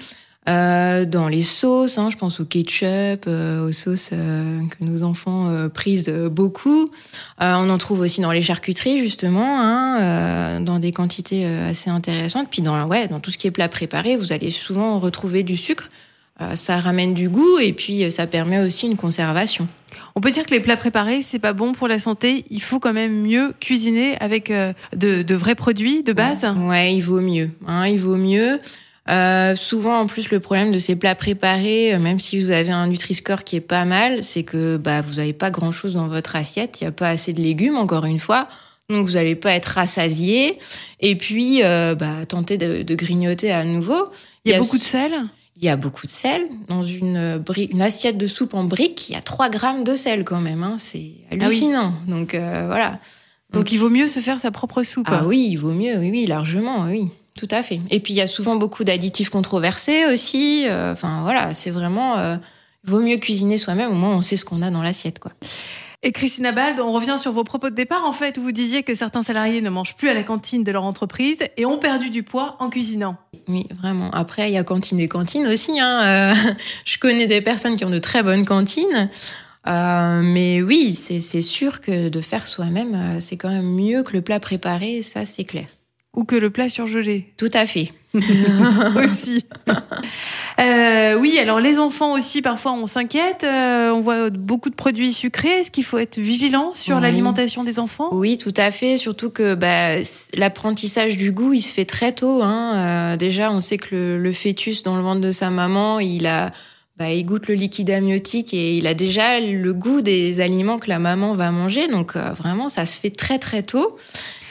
[0.48, 1.98] euh, dans les sauces.
[1.98, 6.84] Hein, je pense au ketchup, euh, aux sauces euh, que nos enfants euh, prisent beaucoup.
[7.42, 11.90] Euh, on en trouve aussi dans les charcuteries justement, hein, euh, dans des quantités assez
[11.90, 12.46] intéressantes.
[12.48, 15.56] Puis dans ouais, dans tout ce qui est plat préparé, vous allez souvent retrouver du
[15.56, 15.90] sucre.
[16.40, 19.68] Euh, ça ramène du goût et puis euh, ça permet aussi une conservation.
[20.16, 22.44] On peut dire que les plats préparés, c'est pas bon pour la santé.
[22.50, 26.44] Il faut quand même mieux cuisiner avec euh, de, de vrais produits de base.
[26.44, 27.50] Ouais, ouais il vaut mieux.
[27.66, 28.60] Hein, il vaut mieux.
[29.10, 32.86] Euh, souvent, en plus, le problème de ces plats préparés, même si vous avez un
[32.86, 36.80] Nutri-Score qui est pas mal, c'est que bah, vous n'avez pas grand-chose dans votre assiette.
[36.80, 38.48] Il n'y a pas assez de légumes, encore une fois.
[38.88, 40.58] Donc, vous n'allez pas être rassasié.
[41.00, 44.10] Et puis, euh, bah, tenter de, de, grignoter à nouveau.
[44.44, 45.12] Il y a, il y a beaucoup de sel
[45.56, 46.48] il y a beaucoup de sel.
[46.68, 50.24] Dans une, une assiette de soupe en brique, il y a 3 grammes de sel
[50.24, 50.62] quand même.
[50.62, 50.76] Hein.
[50.78, 51.94] C'est hallucinant.
[51.94, 52.10] Ah oui.
[52.10, 52.90] Donc euh, voilà.
[53.50, 55.06] Donc, Donc, il vaut mieux se faire sa propre soupe.
[55.10, 57.08] Ah oui, il vaut mieux, oui, oui, largement, oui.
[57.36, 57.80] Tout à fait.
[57.90, 60.64] Et puis il y a souvent beaucoup d'additifs controversés aussi.
[60.66, 62.16] Euh, enfin voilà, c'est vraiment.
[62.18, 62.36] Euh,
[62.84, 65.32] il vaut mieux cuisiner soi-même, au moins on sait ce qu'on a dans l'assiette, quoi.
[66.02, 68.04] Et Christina Bald, on revient sur vos propos de départ.
[68.04, 70.70] En fait, où vous disiez que certains salariés ne mangent plus à la cantine de
[70.70, 73.16] leur entreprise et ont perdu du poids en cuisinant.
[73.48, 74.10] Oui, vraiment.
[74.10, 75.78] Après, il y a cantine et cantine aussi.
[75.80, 76.34] Hein.
[76.34, 76.52] Euh,
[76.84, 79.10] je connais des personnes qui ont de très bonnes cantines.
[79.66, 84.12] Euh, mais oui, c'est sûr que de faire soi-même, euh, c'est quand même mieux que
[84.12, 85.68] le plat préparé, ça c'est clair.
[86.14, 87.32] Ou que le plat surgelé.
[87.36, 87.92] Tout à fait.
[89.04, 89.44] aussi.
[90.60, 93.42] Euh, oui, alors les enfants aussi, parfois on s'inquiète.
[93.42, 95.48] Euh, on voit beaucoup de produits sucrés.
[95.48, 97.02] Est-ce qu'il faut être vigilant sur oui.
[97.02, 98.10] l'alimentation des enfants?
[98.12, 98.96] Oui, tout à fait.
[98.96, 99.96] Surtout que bah,
[100.36, 102.40] l'apprentissage du goût, il se fait très tôt.
[102.42, 102.74] Hein.
[102.74, 106.28] Euh, déjà, on sait que le, le, fœtus dans le ventre de sa maman, il
[106.28, 106.52] a,
[106.98, 110.88] bah, il goûte le liquide amniotique et il a déjà le goût des aliments que
[110.88, 111.88] la maman va manger.
[111.88, 113.98] Donc vraiment, ça se fait très très tôt.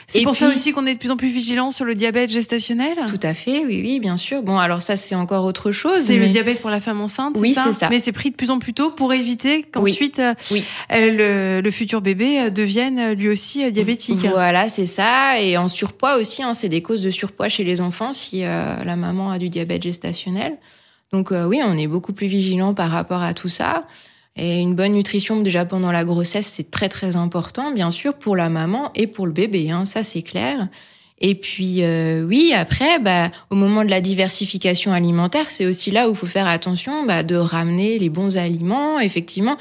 [0.06, 2.30] C'est pour puis, ça aussi qu'on est de plus en plus vigilant sur le diabète
[2.30, 2.96] gestationnel?
[3.06, 4.42] Tout à fait, oui, oui, bien sûr.
[4.42, 6.04] Bon, alors ça, c'est encore autre chose.
[6.04, 6.26] C'est mais...
[6.26, 8.50] le diabète pour la femme enceinte, oui, c'est ça, ça, Mais c'est pris de plus
[8.50, 10.58] en plus tôt pour éviter qu'ensuite oui.
[10.58, 10.64] oui.
[10.92, 14.26] euh, le, le, futur bébé devienne lui aussi diabétique.
[14.26, 15.40] Voilà, c'est ça.
[15.40, 18.82] Et en surpoids aussi, hein, c'est des causes de surpoids chez les enfants si euh,
[18.84, 20.58] la maman a du diabète gestationnel.
[21.12, 23.86] Donc euh, oui, on est beaucoup plus vigilant par rapport à tout ça.
[24.36, 28.34] Et une bonne nutrition déjà pendant la grossesse, c'est très très important, bien sûr, pour
[28.34, 30.68] la maman et pour le bébé, hein, ça c'est clair.
[31.20, 36.08] Et puis euh, oui, après, bah, au moment de la diversification alimentaire, c'est aussi là
[36.08, 38.98] où il faut faire attention bah, de ramener les bons aliments.
[38.98, 39.56] Effectivement,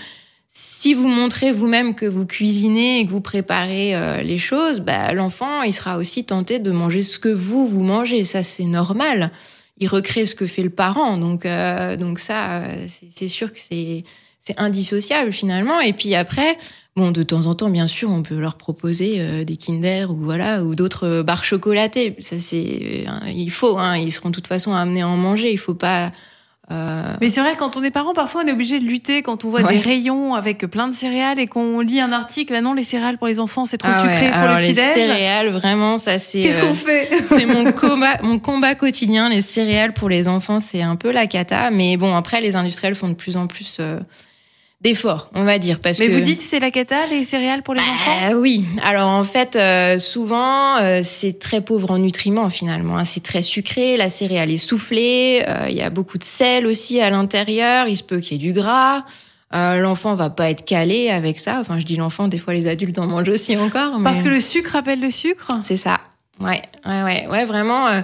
[0.47, 5.13] si vous montrez vous-même que vous cuisinez et que vous préparez euh, les choses, bah,
[5.13, 8.25] l'enfant il sera aussi tenté de manger ce que vous vous mangez.
[8.25, 9.31] Ça c'est normal.
[9.77, 12.63] Il recrée ce que fait le parent, donc euh, donc ça
[13.15, 14.03] c'est sûr que c'est
[14.45, 15.79] c'est indissociable finalement.
[15.79, 16.57] Et puis après,
[16.95, 20.17] bon, de temps en temps, bien sûr, on peut leur proposer euh, des Kinder ou
[20.17, 22.15] voilà ou d'autres barres chocolatées.
[22.19, 23.77] Ça, c'est, euh, il faut.
[23.77, 25.51] Hein, ils seront de toute façon amenés à en manger.
[25.51, 26.11] Il faut pas.
[26.71, 27.15] Euh...
[27.21, 29.49] Mais c'est vrai, quand on est parent, parfois on est obligé de lutter quand on
[29.49, 29.75] voit ouais.
[29.75, 32.53] des rayons avec plein de céréales et qu'on lit un article.
[32.55, 34.31] Ah non, les céréales pour les enfants, c'est trop ah sucré ouais.
[34.31, 36.41] pour Alors le petit Les céréales, vraiment, ça c'est.
[36.41, 37.09] Qu'est-ce qu'on fait?
[37.29, 39.29] C'est mon combat, mon combat quotidien.
[39.29, 41.69] Les céréales pour les enfants, c'est un peu la cata.
[41.69, 43.77] Mais bon, après, les industriels font de plus en plus.
[43.79, 43.99] Euh,
[44.83, 45.79] d'effort, on va dire.
[45.79, 46.11] Parce Mais que...
[46.13, 48.31] vous dites c'est la cata, les céréales pour les enfants?
[48.31, 52.97] Euh, oui, alors en fait, euh, souvent, euh, c'est très pauvre en nutriments finalement.
[52.97, 53.05] hein.
[53.05, 56.99] C'est très sucré, la céréale est soufflée, euh, il y a beaucoup de sel aussi
[56.99, 59.03] à l'intérieur, il se peut qu'il y ait du gras.
[59.55, 61.57] Euh, l'enfant va pas être calé avec ça.
[61.61, 63.99] Enfin, je dis l'enfant, des fois les adultes en mangent aussi encore.
[63.99, 65.47] mais- Parce que le sucre appelle le sucre?
[65.63, 65.99] C'est ça.
[66.39, 67.87] Ouais, ouais, ouais, ouais, vraiment.
[67.87, 68.01] euh,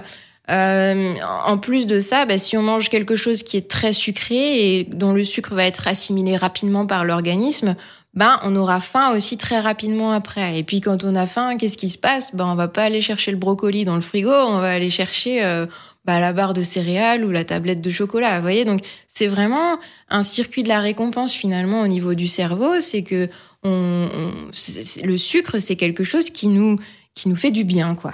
[0.50, 1.14] euh,
[1.46, 4.84] en plus de ça, bah, si on mange quelque chose qui est très sucré et
[4.84, 7.76] dont le sucre va être assimilé rapidement par l'organisme,
[8.14, 10.58] ben on aura faim aussi très rapidement après.
[10.58, 12.34] Et puis quand on a faim, qu'est-ce qui se passe?
[12.34, 15.44] Ben on va pas aller chercher le brocoli dans le frigo, on va aller chercher
[15.44, 15.66] euh,
[16.04, 18.36] bah, la barre de céréales ou la tablette de chocolat.
[18.36, 18.80] Vous voyez, donc
[19.14, 22.80] c'est vraiment un circuit de la récompense finalement au niveau du cerveau.
[22.80, 23.28] C'est que
[23.62, 26.78] on, on- le sucre, c'est quelque chose qui nous
[27.14, 28.12] qui nous fait du bien, quoi.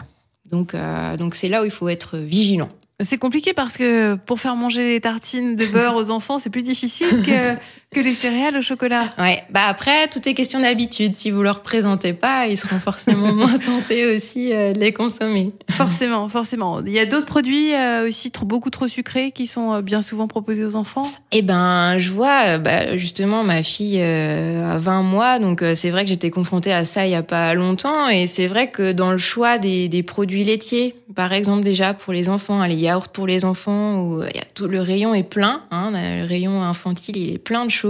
[0.51, 2.69] Donc, euh, donc c'est là où il faut être vigilant.
[3.01, 6.63] C'est compliqué parce que pour faire manger les tartines de beurre aux enfants, c'est plus
[6.63, 7.55] difficile que,
[7.97, 9.15] que les céréales au chocolat.
[9.17, 9.43] Ouais.
[9.49, 11.15] Bah après, tout est question d'habitude.
[11.15, 15.49] Si vous leur présentez pas, ils seront forcément moins tentés aussi euh, de les consommer.
[15.71, 16.83] Forcément, forcément.
[16.85, 20.03] Il y a d'autres produits euh, aussi trop, beaucoup trop sucrés qui sont euh, bien
[20.03, 21.11] souvent proposés aux enfants?
[21.33, 26.11] Eh ben, je vois, bah, justement, ma fille a 20 mois, donc c'est vrai que
[26.11, 29.19] j'étais confrontée à ça il y a pas longtemps, et c'est vrai que dans le
[29.19, 33.27] choix des, des produits laitiers, par exemple déjà pour les enfants, hein, les yaourts pour
[33.27, 37.17] les enfants, où il y a tout, le rayon est plein, hein, le rayon infantile
[37.17, 37.86] il est plein de choses.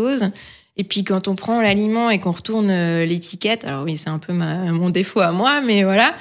[0.78, 4.18] Et puis quand on prend l'aliment et qu'on retourne euh, l'étiquette, alors oui c'est un
[4.18, 6.14] peu ma, mon défaut à moi, mais voilà,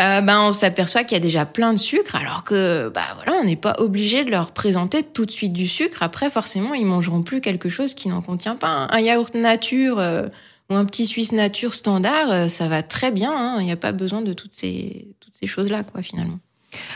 [0.00, 3.38] euh, ben on s'aperçoit qu'il y a déjà plein de sucre, alors que bah voilà
[3.40, 6.02] on n'est pas obligé de leur présenter tout de suite du sucre.
[6.02, 8.88] Après forcément ils mangeront plus quelque chose qui n'en contient pas.
[8.90, 10.26] Un yaourt nature euh,
[10.70, 13.32] ou un petit Suisse nature standard, euh, ça va très bien.
[13.32, 13.58] hein.
[13.60, 16.40] Il n'y a pas besoin de toutes ces toutes ces choses là quoi finalement.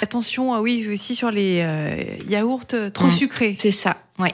[0.02, 1.64] Attention, ah oui, aussi sur les
[2.28, 3.54] yaourts trop sucrés.
[3.56, 4.32] C'est ça, ouais.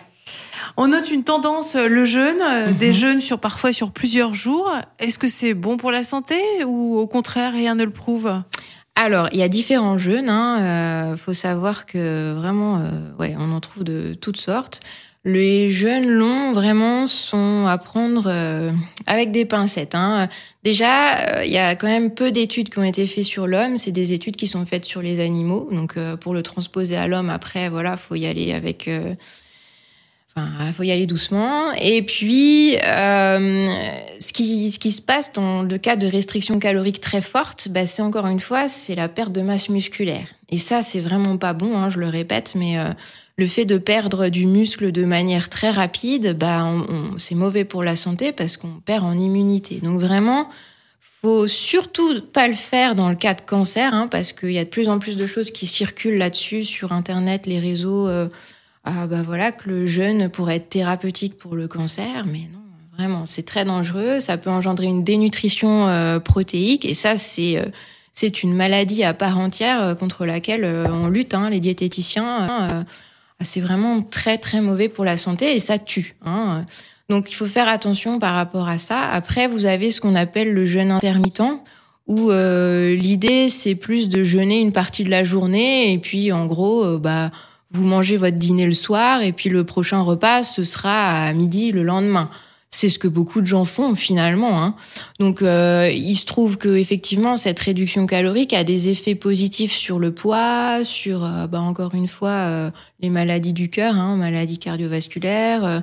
[0.77, 2.77] On note une tendance, euh, le jeûne, euh, Mhm.
[2.77, 4.71] des jeûnes sur parfois sur plusieurs jours.
[4.99, 8.33] Est-ce que c'est bon pour la santé ou au contraire rien ne le prouve?
[8.97, 10.29] Alors, il y a différents jeûnes.
[10.29, 10.59] Hein.
[10.61, 14.81] Euh, faut savoir que vraiment, euh, ouais, on en trouve de toutes sortes.
[15.25, 18.73] Les jeûnes longs, vraiment, sont à prendre euh,
[19.07, 19.95] avec des pincettes.
[19.95, 20.29] Hein.
[20.65, 23.77] Déjà, il y a quand même peu d'études qui ont été faites sur l'homme.
[23.77, 25.69] C'est des études qui sont faites sur les animaux.
[25.71, 28.89] Donc, pour le transposer à l'homme, après, voilà, faut y aller avec.
[30.37, 31.73] Enfin, faut y aller doucement.
[31.73, 33.69] Et puis, euh,
[34.21, 37.85] ce qui ce qui se passe dans le cas de restrictions caloriques très fortes, bah,
[37.87, 40.27] c'est encore une fois, c'est la perte de masse musculaire.
[40.51, 41.77] Et ça, c'est vraiment pas bon.
[41.77, 42.91] Hein, je le répète, mais euh,
[43.37, 47.83] le fait de perdre du muscle de manière très rapide, bah, on- c'est mauvais pour
[47.83, 49.81] la santé parce qu'on perd en immunité.
[49.83, 50.49] Donc vraiment,
[51.23, 54.65] faut surtout pas le faire dans le cas de cancer, hein, parce qu'il y a
[54.65, 58.07] de plus en plus de choses qui circulent là-dessus sur Internet, les réseaux.
[58.09, 58.29] euh,
[58.91, 62.61] ah bah voilà que le jeûne pourrait être thérapeutique pour le cancer, mais non,
[62.97, 64.21] vraiment, c'est très dangereux.
[64.21, 67.65] Ça peut engendrer une dénutrition euh, protéique, et ça, c'est euh,
[68.13, 72.49] c'est une maladie à part entière euh, contre laquelle on lutte, hein, les diététiciens.
[72.51, 72.83] euh,
[73.43, 76.15] c'est vraiment très très mauvais pour la santé et ça tue.
[76.27, 76.67] Hein.
[77.09, 79.01] Donc il faut faire attention par rapport à ça.
[79.01, 81.43] Après, vous avez ce qu'on appelle le jeûne intermittent,
[82.07, 86.85] où l'idée c'est plus de jeûner une partie de la journée et puis en gros,
[86.85, 87.31] euh, bah
[87.71, 91.73] vous mangez votre dîner le soir et puis le prochain repas ce sera à midi
[91.73, 92.29] le lendemain.
[92.73, 94.63] C'est ce que beaucoup de gens font finalement.
[94.63, 94.77] Hein.
[95.19, 99.99] Donc, euh, il se trouve que effectivement cette réduction calorique a des effets positifs sur
[99.99, 104.59] le poids, sur euh, bah, encore une fois euh, les maladies du cœur, hein, maladies
[104.59, 105.65] cardiovasculaires.
[105.65, 105.81] euh,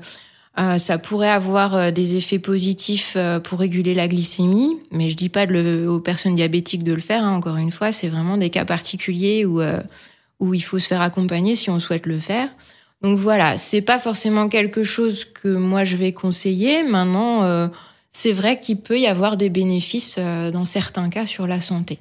[0.60, 5.46] euh, ça pourrait avoir des effets positifs pour réguler la glycémie, mais je dis pas
[5.46, 7.24] de le- aux personnes diabétiques de le faire.
[7.24, 9.62] hein, encore une fois, c'est vraiment des cas particuliers où
[10.40, 12.50] où il faut se faire accompagner si on souhaite le faire.
[13.02, 16.84] Donc voilà, c'est pas forcément quelque chose que moi je vais conseiller.
[16.84, 17.68] Maintenant, euh,
[18.10, 22.00] c'est vrai qu'il peut y avoir des bénéfices euh, dans certains cas sur la santé.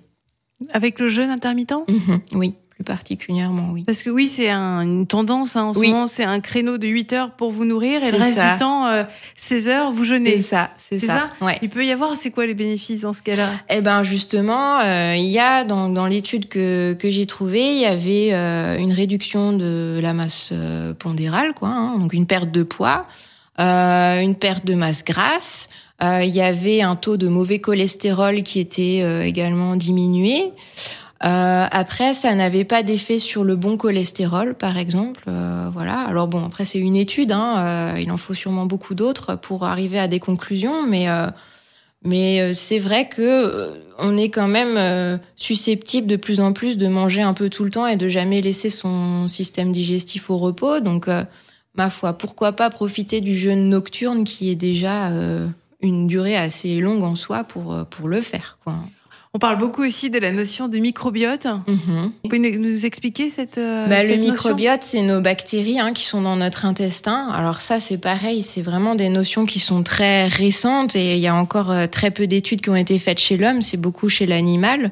[0.72, 1.74] Avec le jeûne intermittent?
[1.88, 3.84] Mhm, oui, plus particulièrement, oui.
[3.84, 6.86] Parce que oui, c'est un- une tendance hein, en ce moment, c'est un créneau de
[6.86, 8.52] 8 heures pour vous nourrir et le C'est reste ça.
[8.52, 9.04] du temps, euh,
[9.36, 10.42] 16 heures, vous C'est jeûnez.
[10.42, 11.30] ça, c'est C'est ça.
[11.40, 11.58] Ouais.
[11.62, 13.48] Il peut y avoir, c'est quoi les bénéfices dans ce cas-là?
[13.70, 17.80] Eh ben justement, euh, il y a dans, dans l'étude que, que j'ai trouvée, il
[17.80, 22.50] y avait euh, une réduction de la masse euh, pondérale, quoi, hein, donc une perte
[22.50, 23.06] de poids,
[23.58, 25.70] euh, une perte de masse grasse.
[26.02, 30.52] Euh, il y avait un taux de mauvais cholestérol qui était euh, également diminué.
[31.24, 35.24] Euh, après, ça n'avait pas d'effet sur le bon cholestérol, par exemple.
[35.28, 36.00] Euh, voilà.
[36.00, 37.32] Alors bon, après c'est une étude.
[37.32, 41.26] Hein, euh, il en faut sûrement beaucoup d'autres pour arriver à des conclusions, mais euh,
[42.04, 46.76] mais euh, c'est vrai que euh, on est quand même susceptible de plus en plus
[46.76, 50.36] de manger un peu tout le temps et de jamais laisser son système digestif au
[50.36, 50.80] repos.
[50.80, 51.08] Donc
[51.76, 55.10] ma foi, pourquoi pas profiter du jeûne nocturne qui est déjà
[55.80, 58.58] une durée assez longue en soi pour, pour le faire.
[58.62, 58.74] Quoi.
[59.36, 61.44] On parle beaucoup aussi de la notion de microbiote.
[61.44, 62.10] Mhm.
[62.24, 66.22] Vous pouvez nous expliquer cette, euh, bah, Le microbiote, c'est nos bactéries hein, qui sont
[66.22, 67.28] dans notre intestin.
[67.28, 71.26] Alors ça, c'est pareil, c'est vraiment des notions qui sont très récentes et il y
[71.26, 74.24] a encore euh, très peu d'études qui ont été faites chez l'homme, c'est beaucoup chez
[74.24, 74.90] l'animal.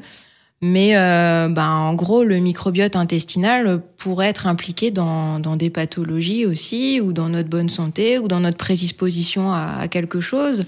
[0.61, 6.45] Mais euh, bah, en gros, le microbiote intestinal pourrait être impliqué dans, dans, des pathologies
[6.45, 10.66] aussi, ou dans notre bonne santé, ou dans notre prédisposition à, à quelque chose.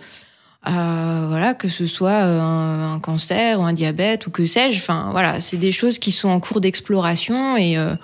[0.69, 4.79] Euh, voilà, que ce soit euh, un, cancer ou un diabète ou que sais-je.
[4.79, 7.95] Enfin, voilà, c'est des choses qui sont en cours d'exploration et euh,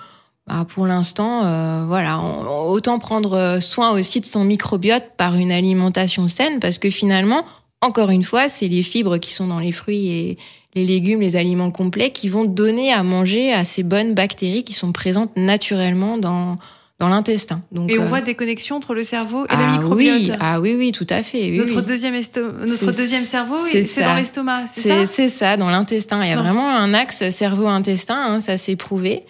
[0.47, 1.41] bah, pour l'instant,
[1.87, 7.43] voilà, autant prendre soin aussi de son microbiote par une alimentation saine parce que finalement,
[7.81, 10.37] encore une fois, c'est les fibres qui sont dans les fruits et
[10.73, 14.73] les légumes, les aliments complets qui vont donner à manger à ces bonnes bactéries qui
[14.73, 16.57] sont présentes naturellement dans
[16.99, 17.61] dans l'intestin.
[17.71, 20.21] Donc, et on euh, voit des connexions entre le cerveau et ah, la microbiote.
[20.21, 21.51] Oui, ah oui, oui, tout à fait.
[21.51, 26.23] notre deuxième notre deuxième cerveau, c'est dans l'estomac, c'est ça C'est ça, dans l'intestin.
[26.23, 29.23] Il y a vraiment un axe cerveau-intestin, hein, ça s'est prouvé.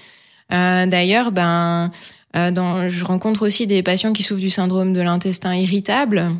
[0.52, 1.92] Euh, D'ailleurs, ben,
[2.36, 6.32] euh, dans, je rencontre aussi des patients qui souffrent du syndrome de l'intestin irritable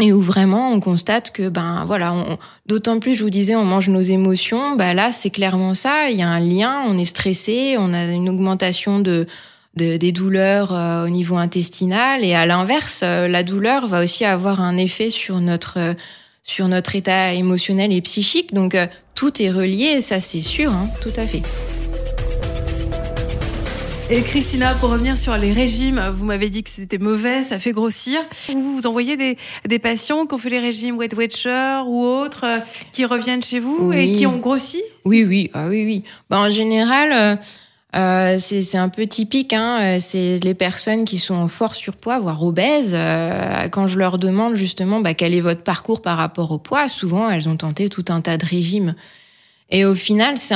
[0.00, 2.12] et où vraiment on constate que ben voilà
[2.66, 6.18] d'autant plus je vous disais on mange nos émotions ben là c'est clairement ça il
[6.18, 9.26] y a un lien on est stressé on a une augmentation de
[9.76, 12.24] des douleurs euh, au niveau intestinal.
[12.24, 15.94] Et à l'inverse, euh, la douleur va aussi avoir un effet sur notre euh,
[16.42, 18.54] sur notre état émotionnel et psychique.
[18.54, 18.76] Donc
[19.16, 21.42] tout est relié, ça c'est sûr, hein, tout à fait.
[24.08, 27.72] Et Christina, pour revenir sur les régimes, vous m'avez dit que c'était mauvais, ça fait
[27.72, 28.20] grossir.
[28.48, 32.44] Vous vous envoyez des, des patients qui ont fait les régimes Weight Watcher ou autres,
[32.92, 34.80] qui reviennent chez vous et qui ont grossi?
[35.04, 36.04] Oui, oui, ah oui, oui.
[36.30, 37.40] Ben, en général,
[37.96, 42.18] euh, c'est un peu typique, hein, euh, c'est les personnes qui sont en fort surpoids,
[42.18, 42.92] voire obèses.
[42.94, 46.88] Euh, quand je leur demande justement bah, quel est votre parcours par rapport au poids,
[46.88, 48.94] souvent elles ont tenté tout un tas de régimes.
[49.70, 50.54] Et au final, c'est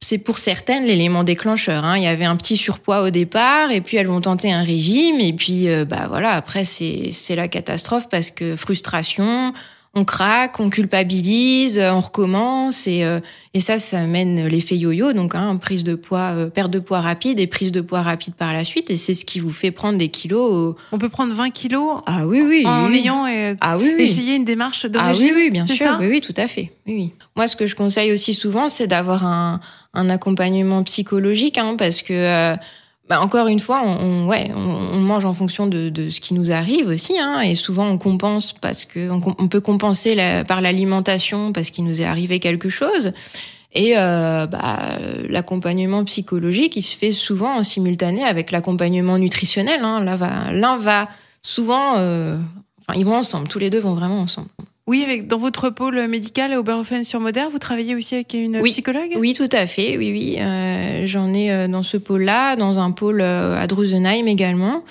[0.00, 1.84] c'est pour certaines l'élément déclencheur.
[1.84, 1.96] Hein.
[1.96, 5.18] Il y avait un petit surpoids au départ, et puis elles vont tenter un régime,
[5.18, 9.52] et puis bah voilà, après c'est la catastrophe parce que frustration,
[9.94, 13.20] on craque, on culpabilise, on recommence et, euh,
[13.54, 17.00] et ça, ça amène l'effet yo-yo, donc hein, prise de poids, euh, perte de poids
[17.00, 19.70] rapide et prise de poids rapide par la suite et c'est ce qui vous fait
[19.70, 20.76] prendre des kilos.
[20.92, 24.44] On peut prendre 20 kilos ah oui oui en ayant euh, ah, oui, essayé une
[24.44, 27.12] démarche de ah, oui oui bien sûr oui, oui tout à fait oui, oui.
[27.36, 29.60] Moi ce que je conseille aussi souvent c'est d'avoir un,
[29.94, 32.54] un accompagnement psychologique hein, parce que
[33.08, 36.88] bah, encore une fois, on, ouais, on, mange en fonction de, ce qui nous arrive
[36.88, 41.84] aussi, hein, et souvent on compense parce que on, peut compenser par l'alimentation parce qu'il
[41.84, 43.12] nous est arrivé quelque chose.
[43.72, 44.98] Et euh, bah,
[45.28, 49.80] l'accompagnement psychologique, il se fait souvent en simultané avec l'accompagnement nutritionnel.
[49.82, 50.16] Hein.
[50.16, 51.08] Va, l'un va
[51.42, 52.38] souvent, euh,
[52.80, 53.48] enfin, ils vont ensemble.
[53.48, 54.48] Tous les deux vont vraiment ensemble.
[54.88, 59.12] Oui, avec, dans votre pôle médical à Oberhofen-sur-Moder, vous travaillez aussi avec une psychologue?
[59.16, 59.98] Oui, tout à fait.
[59.98, 60.36] Oui, oui.
[60.40, 64.84] Euh, J'en ai euh, dans ce pôle-là, dans un pôle euh, à Drusenheim également.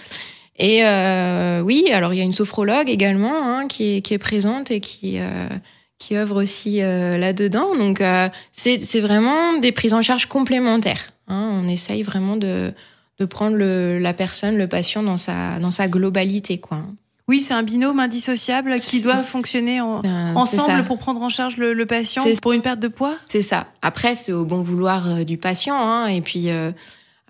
[0.60, 4.20] Et euh, oui, alors il y a une sophrologue également hein, qui, est, qui est
[4.20, 5.50] présente et qui euh,
[5.98, 7.76] qui œuvre aussi là-dedans.
[7.76, 8.04] Donc
[8.52, 11.12] c'est vraiment des prises en charge complémentaires.
[11.28, 11.62] Hein.
[11.64, 12.72] On essaye vraiment de
[13.20, 16.84] de prendre le, la personne, le patient dans sa dans sa globalité, quoi.
[17.30, 22.24] Oui, c'est un binôme indissociable qui doit fonctionner ensemble pour prendre en charge le, patient
[22.42, 23.16] pour une perte de poids?
[23.28, 23.68] C'est ça.
[23.82, 25.76] Après, c'est au bon vouloir euh, du patient.
[25.78, 26.72] Hein, et puis, euh,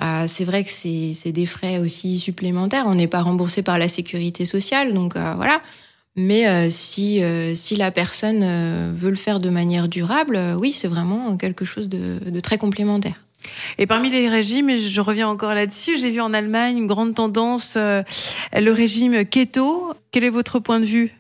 [0.02, 2.84] euh, c'est vrai que c'est des frais aussi supplémentaires.
[2.86, 5.62] On n'est pas remboursé par la sécurité sociale, donc voilà.
[6.16, 7.22] Mais si
[7.56, 12.40] si la personne veut le faire de manière durable, oui, c'est vraiment quelque chose de
[12.40, 13.27] très complémentaire.
[13.78, 17.16] Et parmi les régimes, et je reviens encore là-dessus, j'ai vu en Allemagne une grande
[17.16, 18.04] tendance, euh,
[18.54, 19.94] le régime keto.
[20.12, 21.14] Quel est votre point de vue?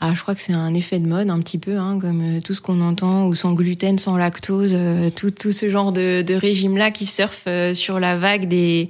[0.00, 2.40] Ah, je crois que c'est un effet de mode un petit peu, hein, comme euh,
[2.40, 6.34] tout ce qu'on entend, ou sans gluten, sans lactose, euh, tout, ce genre de, de
[6.34, 8.88] régime-là qui surfe sur la vague des...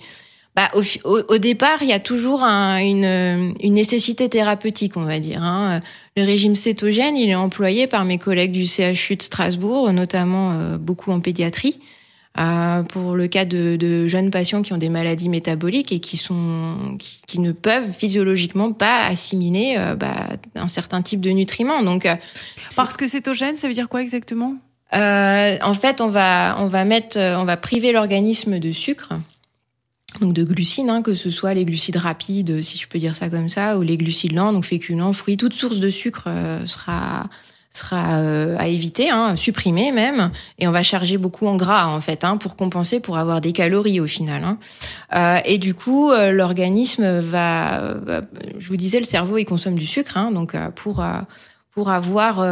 [0.57, 0.71] Bah,
[1.05, 5.43] au, départ, il y a toujours un, une, une, nécessité thérapeutique, on va dire.
[5.43, 5.79] Hein.
[6.17, 11.13] Le régime cétogène, il est employé par mes collègues du CHU de Strasbourg, notamment beaucoup
[11.13, 11.79] en pédiatrie.
[12.41, 16.17] Euh, pour le cas de, de, jeunes patients qui ont des maladies métaboliques et qui
[16.17, 21.83] sont qui, ne peuvent physiologiquement pas assimiler euh, bah, un certain type de nutriments.
[21.83, 22.15] Donc euh,
[22.77, 24.55] parce que cétogène, ça veut dire quoi exactement?
[24.93, 29.13] En fait, on va on va mettre on va priver l'organisme de sucre.
[30.21, 33.29] Donc de glucides, hein, que ce soit les glucides rapides, si je peux dire ça
[33.29, 36.29] comme ça, ou les glucides lents, donc féculents, fruits, toute source de sucre
[36.67, 37.29] sera
[37.73, 42.01] sera euh, à éviter, hein, supprimer même, et on va charger beaucoup en gras en
[42.01, 44.43] fait hein, pour compenser, pour avoir des calories au final.
[44.45, 44.59] Hein.
[45.15, 47.95] Euh, et du coup, euh, l'organisme va,
[48.59, 51.21] je vous disais, le cerveau il consomme du sucre, hein, donc euh, pour euh,
[51.73, 52.45] pour avoir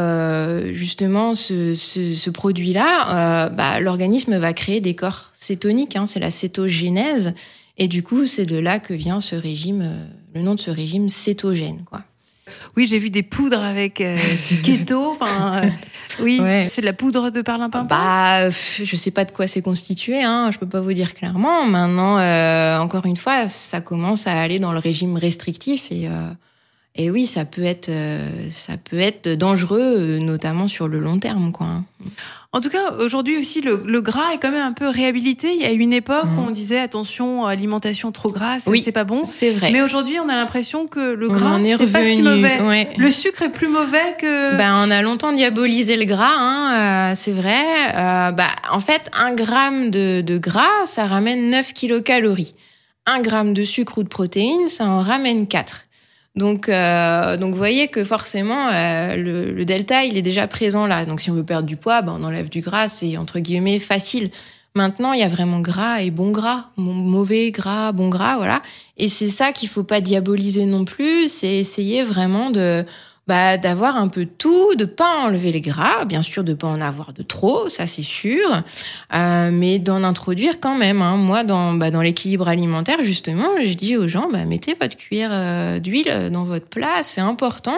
[0.72, 6.30] justement ce, ce, ce produit-là, bah, l'organisme va créer des corps cétoniques, hein, c'est la
[6.30, 7.34] cétogénèse,
[7.78, 11.08] et du coup, c'est de là que vient ce régime, le nom de ce régime
[11.08, 12.04] cétogène, quoi.
[12.76, 14.16] Oui, j'ai vu des poudres avec euh,
[14.62, 15.12] keto.
[15.18, 15.68] Enfin, euh,
[16.20, 16.68] oui, ouais.
[16.70, 17.84] c'est de la poudre de perlimpinpin.
[17.84, 20.22] Bah, je sais pas de quoi c'est constitué.
[20.22, 21.64] Hein, je peux pas vous dire clairement.
[21.66, 26.08] Maintenant, euh, encore une fois, ça commence à aller dans le régime restrictif et
[27.00, 27.90] et oui, ça peut être
[28.50, 31.84] ça peut être dangereux, notamment sur le long terme, quoi.
[32.52, 35.52] En tout cas, aujourd'hui aussi, le, le, gras est quand même un peu réhabilité.
[35.54, 36.38] Il y a eu une époque mmh.
[36.38, 39.24] où on disait attention, alimentation trop grasse, oui, c'est pas bon.
[39.30, 39.70] C'est vrai.
[39.70, 42.62] Mais aujourd'hui, on a l'impression que le gras, c'est pas si mauvais.
[42.62, 42.88] Ouais.
[42.96, 44.56] Le sucre est plus mauvais que.
[44.56, 47.62] Ben, on a longtemps diabolisé le gras, hein, euh, c'est vrai.
[47.94, 52.54] Euh, bah, en fait, un gramme de, de gras, ça ramène 9 kilocalories.
[53.04, 55.84] Un gramme de sucre ou de protéines, ça en ramène 4.
[56.38, 60.86] Donc, euh, donc vous voyez que forcément euh, le, le, delta il est déjà présent
[60.86, 61.04] là.
[61.04, 63.80] Donc si on veut perdre du poids, ben, on enlève du gras, c'est entre guillemets
[63.80, 64.30] facile.
[64.74, 68.62] Maintenant, il y a vraiment gras et bon gras, mauvais gras, bon gras, voilà.
[68.96, 71.28] Et c'est ça qu'il faut pas diaboliser non plus.
[71.28, 72.84] C'est essayer vraiment de
[73.28, 76.80] bah, d'avoir un peu tout, de pas enlever les gras, bien sûr de pas en
[76.80, 78.62] avoir de trop, ça c'est sûr,
[79.14, 81.02] euh, mais d'en introduire quand même.
[81.02, 81.16] Hein.
[81.16, 85.28] Moi, dans, bah, dans l'équilibre alimentaire, justement, je dis aux gens, bah, mettez votre cuillère
[85.30, 87.76] euh, d'huile dans votre plat, c'est important.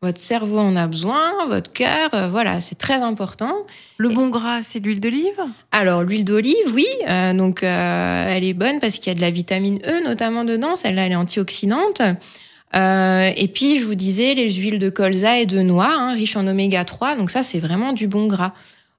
[0.00, 3.54] Votre cerveau en a besoin, votre cœur, euh, voilà, c'est très important.
[3.98, 5.40] Le bon gras, c'est l'huile d'olive?
[5.72, 9.30] Alors l'huile d'olive, oui, euh, donc elle est bonne parce qu'il y a de la
[9.30, 10.76] vitamine E notamment dedans.
[10.76, 12.00] Celle-là, elle est antioxydante.
[12.74, 16.36] Euh, et puis, je vous disais, les huiles de colza et de noix, hein, riches
[16.36, 17.16] en oméga 3.
[17.16, 18.52] Donc ça, c'est vraiment du bon gras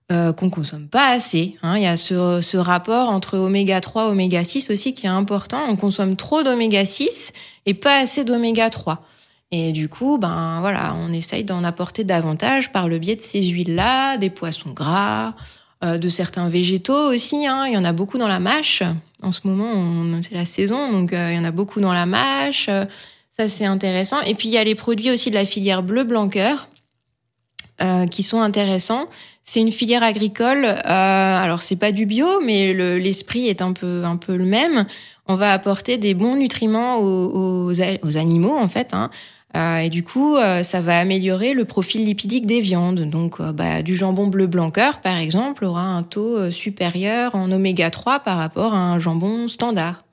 [0.09, 1.57] euh, qu'on consomme pas assez.
[1.63, 1.75] Hein.
[1.75, 5.59] Il y a ce, rapport entre oméga 3 et oméga 6 aussi qui est important.
[5.67, 7.33] On consomme trop d'oméga 6
[7.65, 9.03] et pas assez d'oméga 3.
[9.51, 13.43] Et du coup, ben voilà, on essaye d'en apporter davantage par le biais de ces
[13.43, 15.33] huiles-là, des poissons gras,
[15.83, 17.45] euh, de certains végétaux aussi.
[17.45, 17.65] Hein.
[17.67, 18.83] Il y en a beaucoup dans la mâche.
[19.21, 22.05] En ce moment, c'est la saison, donc euh, il y en a beaucoup dans la
[22.05, 22.69] mâche.
[23.39, 24.21] Ça, c'est intéressant.
[24.21, 26.67] Et puis, il y a les produits aussi de la filière bleu blanqueur
[27.81, 29.07] euh, qui sont intéressants.
[29.43, 30.65] C'est une filière agricole.
[30.65, 34.45] Euh, alors, c'est pas du bio, mais l'esprit le, est un peu, un peu le
[34.45, 34.87] même.
[35.27, 38.93] On va apporter des bons nutriments aux, aux, aux animaux, en fait.
[38.93, 39.11] Hein.
[39.55, 43.01] Euh, et du coup, euh, ça va améliorer le profil lipidique des viandes.
[43.09, 47.89] Donc, euh, bah, du jambon bleu blanqueur, par exemple, aura un taux supérieur en oméga
[47.89, 50.03] 3 par rapport à un jambon standard.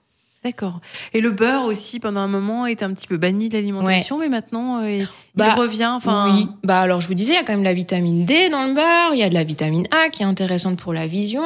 [0.45, 0.81] D'accord.
[1.15, 4.29] Et le beurre aussi, pendant un moment, était un petit peu banni de l'alimentation, ouais.
[4.29, 5.91] mais maintenant, euh, il, bah, revient.
[5.97, 6.49] Enfin, oui.
[6.63, 8.75] Bah alors, je vous disais, il y a quand même la vitamine D dans le
[8.75, 11.45] beurre, il y a de la vitamine A qui est intéressante pour la vision.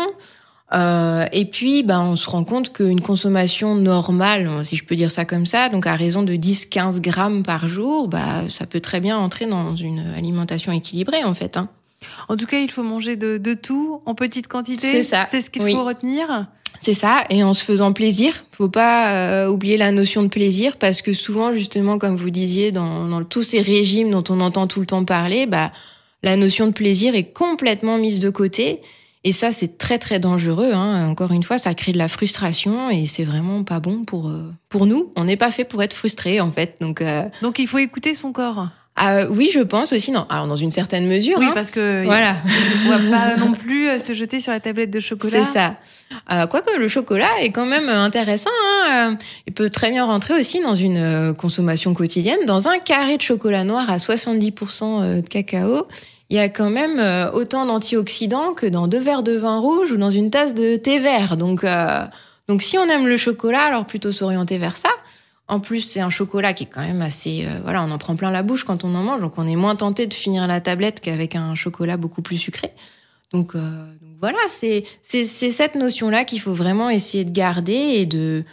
[0.74, 5.12] Euh, et puis, bah, on se rend compte qu'une consommation normale, si je peux dire
[5.12, 8.98] ça comme ça, donc à raison de 10-15 grammes par jour, bah, ça peut très
[8.98, 11.56] bien entrer dans une alimentation équilibrée, en fait.
[11.56, 11.68] Hein.
[12.28, 14.90] En tout cas, il faut manger de, de tout en petite quantité.
[14.90, 15.26] C'est ça.
[15.30, 15.72] C'est ce qu'il oui.
[15.72, 16.46] faut retenir.
[16.80, 18.44] C'est ça, et en se faisant plaisir.
[18.52, 22.70] Faut pas euh, oublier la notion de plaisir parce que souvent, justement, comme vous disiez,
[22.70, 25.72] dans, dans, tous ces régimes dont on entend tout le temps parler, bah,
[26.22, 28.80] la notion de plaisir est complètement mise de côté.
[29.24, 30.72] Et ça, c'est très très dangereux.
[30.72, 31.08] Hein.
[31.08, 34.52] Encore une fois, ça crée de la frustration et c'est vraiment pas bon pour euh,
[34.68, 35.12] pour nous.
[35.16, 36.76] On n'est pas fait pour être frustré en fait.
[36.80, 37.24] Donc euh...
[37.42, 38.68] donc il faut écouter son corps.
[39.02, 40.12] Euh, oui, je pense aussi.
[40.12, 41.38] Non, alors dans une certaine mesure.
[41.38, 41.52] Oui, hein.
[41.54, 42.36] parce que voilà,
[42.86, 45.44] on va pas non plus se jeter sur la tablette de chocolat.
[45.44, 45.76] C'est ça.
[46.32, 48.50] Euh, quoique le chocolat est quand même intéressant.
[48.86, 49.16] Hein.
[49.46, 52.38] Il peut très bien rentrer aussi dans une euh, consommation quotidienne.
[52.46, 55.86] Dans un carré de chocolat noir à 70% de cacao,
[56.30, 59.92] il y a quand même euh, autant d'antioxydants que dans deux verres de vin rouge
[59.92, 61.36] ou dans une tasse de thé vert.
[61.38, 62.04] Donc, euh,
[62.48, 64.90] donc si on aime le chocolat, alors plutôt s'orienter vers ça.
[65.48, 68.16] En plus, c'est un chocolat qui est quand même assez, euh, voilà, on en prend
[68.16, 70.60] plein la bouche quand on en mange, donc on est moins tenté de finir la
[70.60, 72.72] tablette qu'avec un chocolat beaucoup plus sucré.
[73.32, 73.60] Donc, euh,
[74.02, 78.44] donc voilà, c'est c'est cette notion-là qu'il faut vraiment essayer de garder et de,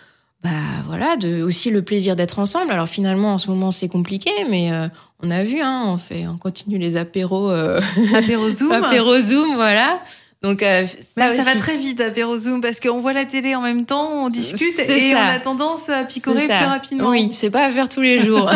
[0.44, 0.50] bah
[0.86, 2.72] voilà, de aussi le plaisir d'être ensemble.
[2.72, 4.88] Alors finalement, en ce moment, c'est compliqué, mais euh,
[5.22, 7.82] on a vu, hein, on fait, on continue les apéros, euh...
[8.16, 10.02] apéro zoom, apéro zoom, voilà.
[10.46, 10.86] Donc euh,
[11.18, 14.26] ça, ça va très vite apéro zoom parce qu'on voit la télé en même temps,
[14.26, 15.18] on discute et ça.
[15.18, 17.10] on a tendance à picorer plus rapidement.
[17.10, 18.52] Oui, c'est pas à faire tous les jours,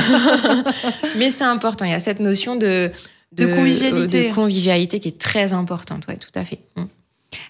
[1.17, 1.85] mais c'est important.
[1.85, 2.91] Il y a cette notion de
[3.31, 4.29] de, de convivialité.
[4.29, 6.59] de convivialité qui est très importante, ouais, tout à fait.
[6.75, 6.83] Mm.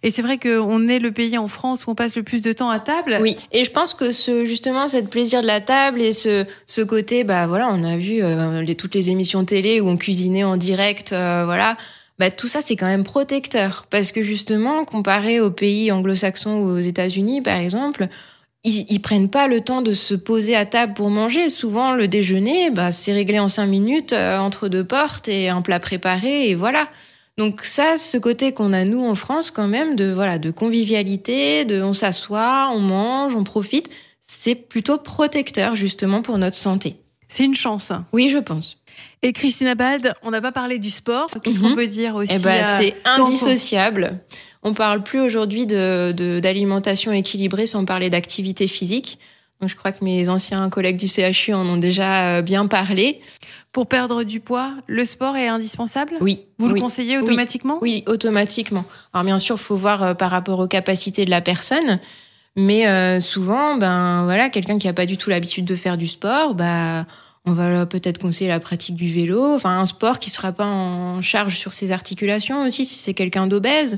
[0.03, 2.53] Et c'est vrai qu'on est le pays en France où on passe le plus de
[2.53, 3.17] temps à table.
[3.21, 6.81] Oui, et je pense que ce justement cette plaisir de la table et ce ce
[6.81, 10.45] côté bah voilà, on a vu euh, les toutes les émissions télé où on cuisinait
[10.45, 11.75] en direct euh, voilà.
[12.19, 13.85] Bah, tout ça, c'est quand même protecteur.
[13.89, 18.07] Parce que justement, comparé aux pays anglo-saxons ou aux États-Unis, par exemple,
[18.65, 21.47] ils, ils, prennent pas le temps de se poser à table pour manger.
[21.47, 25.61] Souvent, le déjeuner, bah, c'est réglé en cinq minutes euh, entre deux portes et un
[25.61, 26.89] plat préparé, et voilà.
[27.37, 31.63] Donc ça, ce côté qu'on a nous en France quand même de voilà de convivialité,
[31.63, 33.89] de on s'assoit, on mange, on profite,
[34.19, 36.97] c'est plutôt protecteur justement pour notre santé.
[37.29, 37.93] C'est une chance.
[38.11, 38.75] Oui, je pense.
[39.21, 41.27] Et Christina Bald, on n'a pas parlé du sport.
[41.43, 44.19] Qu'est-ce qu'on peut dire aussi eh ben, C'est indissociable.
[44.63, 49.19] On parle plus aujourd'hui de d'alimentation équilibrée sans parler d'activité physique.
[49.61, 53.19] Donc je crois que mes anciens collègues du CHU en ont déjà euh, bien parlé.
[53.71, 56.13] Pour perdre du poids, le sport est indispensable?
[56.21, 56.45] Oui.
[56.57, 56.73] Vous oui.
[56.75, 57.77] le conseillez automatiquement?
[57.81, 58.03] Oui.
[58.07, 58.85] oui, automatiquement.
[59.13, 61.99] Alors bien sûr, il faut voir euh, par rapport aux capacités de la personne.
[62.55, 66.07] Mais euh, souvent, ben voilà, quelqu'un qui a pas du tout l'habitude de faire du
[66.07, 67.05] sport, bah
[67.45, 71.21] on va peut-être conseiller la pratique du vélo, enfin un sport qui sera pas en
[71.21, 73.97] charge sur ses articulations aussi si c'est quelqu'un d'obèse.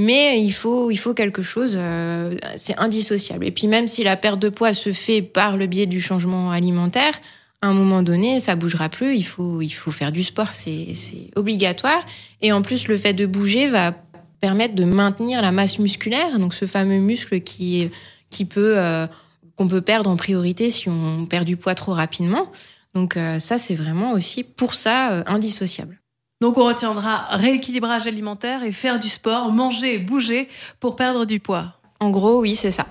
[0.00, 3.44] Mais il faut, il faut quelque chose, euh, c'est indissociable.
[3.44, 6.52] Et puis même si la perte de poids se fait par le biais du changement
[6.52, 7.20] alimentaire,
[7.62, 9.16] à un moment donné, ça bougera plus.
[9.16, 12.04] Il faut, il faut faire du sport, c'est, c'est obligatoire.
[12.40, 13.92] Et en plus, le fait de bouger va
[14.40, 17.90] permettre de maintenir la masse musculaire, donc ce fameux muscle qui,
[18.30, 19.08] qui peut, euh,
[19.56, 22.52] qu'on peut perdre en priorité si on perd du poids trop rapidement.
[22.98, 26.00] Donc euh, ça, c'est vraiment aussi pour ça euh, indissociable.
[26.40, 30.48] Donc on retiendra rééquilibrage alimentaire et faire du sport, manger et bouger
[30.80, 31.74] pour perdre du poids.
[32.00, 32.86] En gros, oui, c'est ça.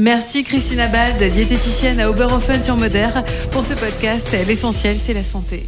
[0.00, 3.10] Merci Christina Bald, diététicienne à Oberhofen sur Moder
[3.52, 4.36] pour ce podcast.
[4.46, 5.64] L'essentiel, c'est la santé.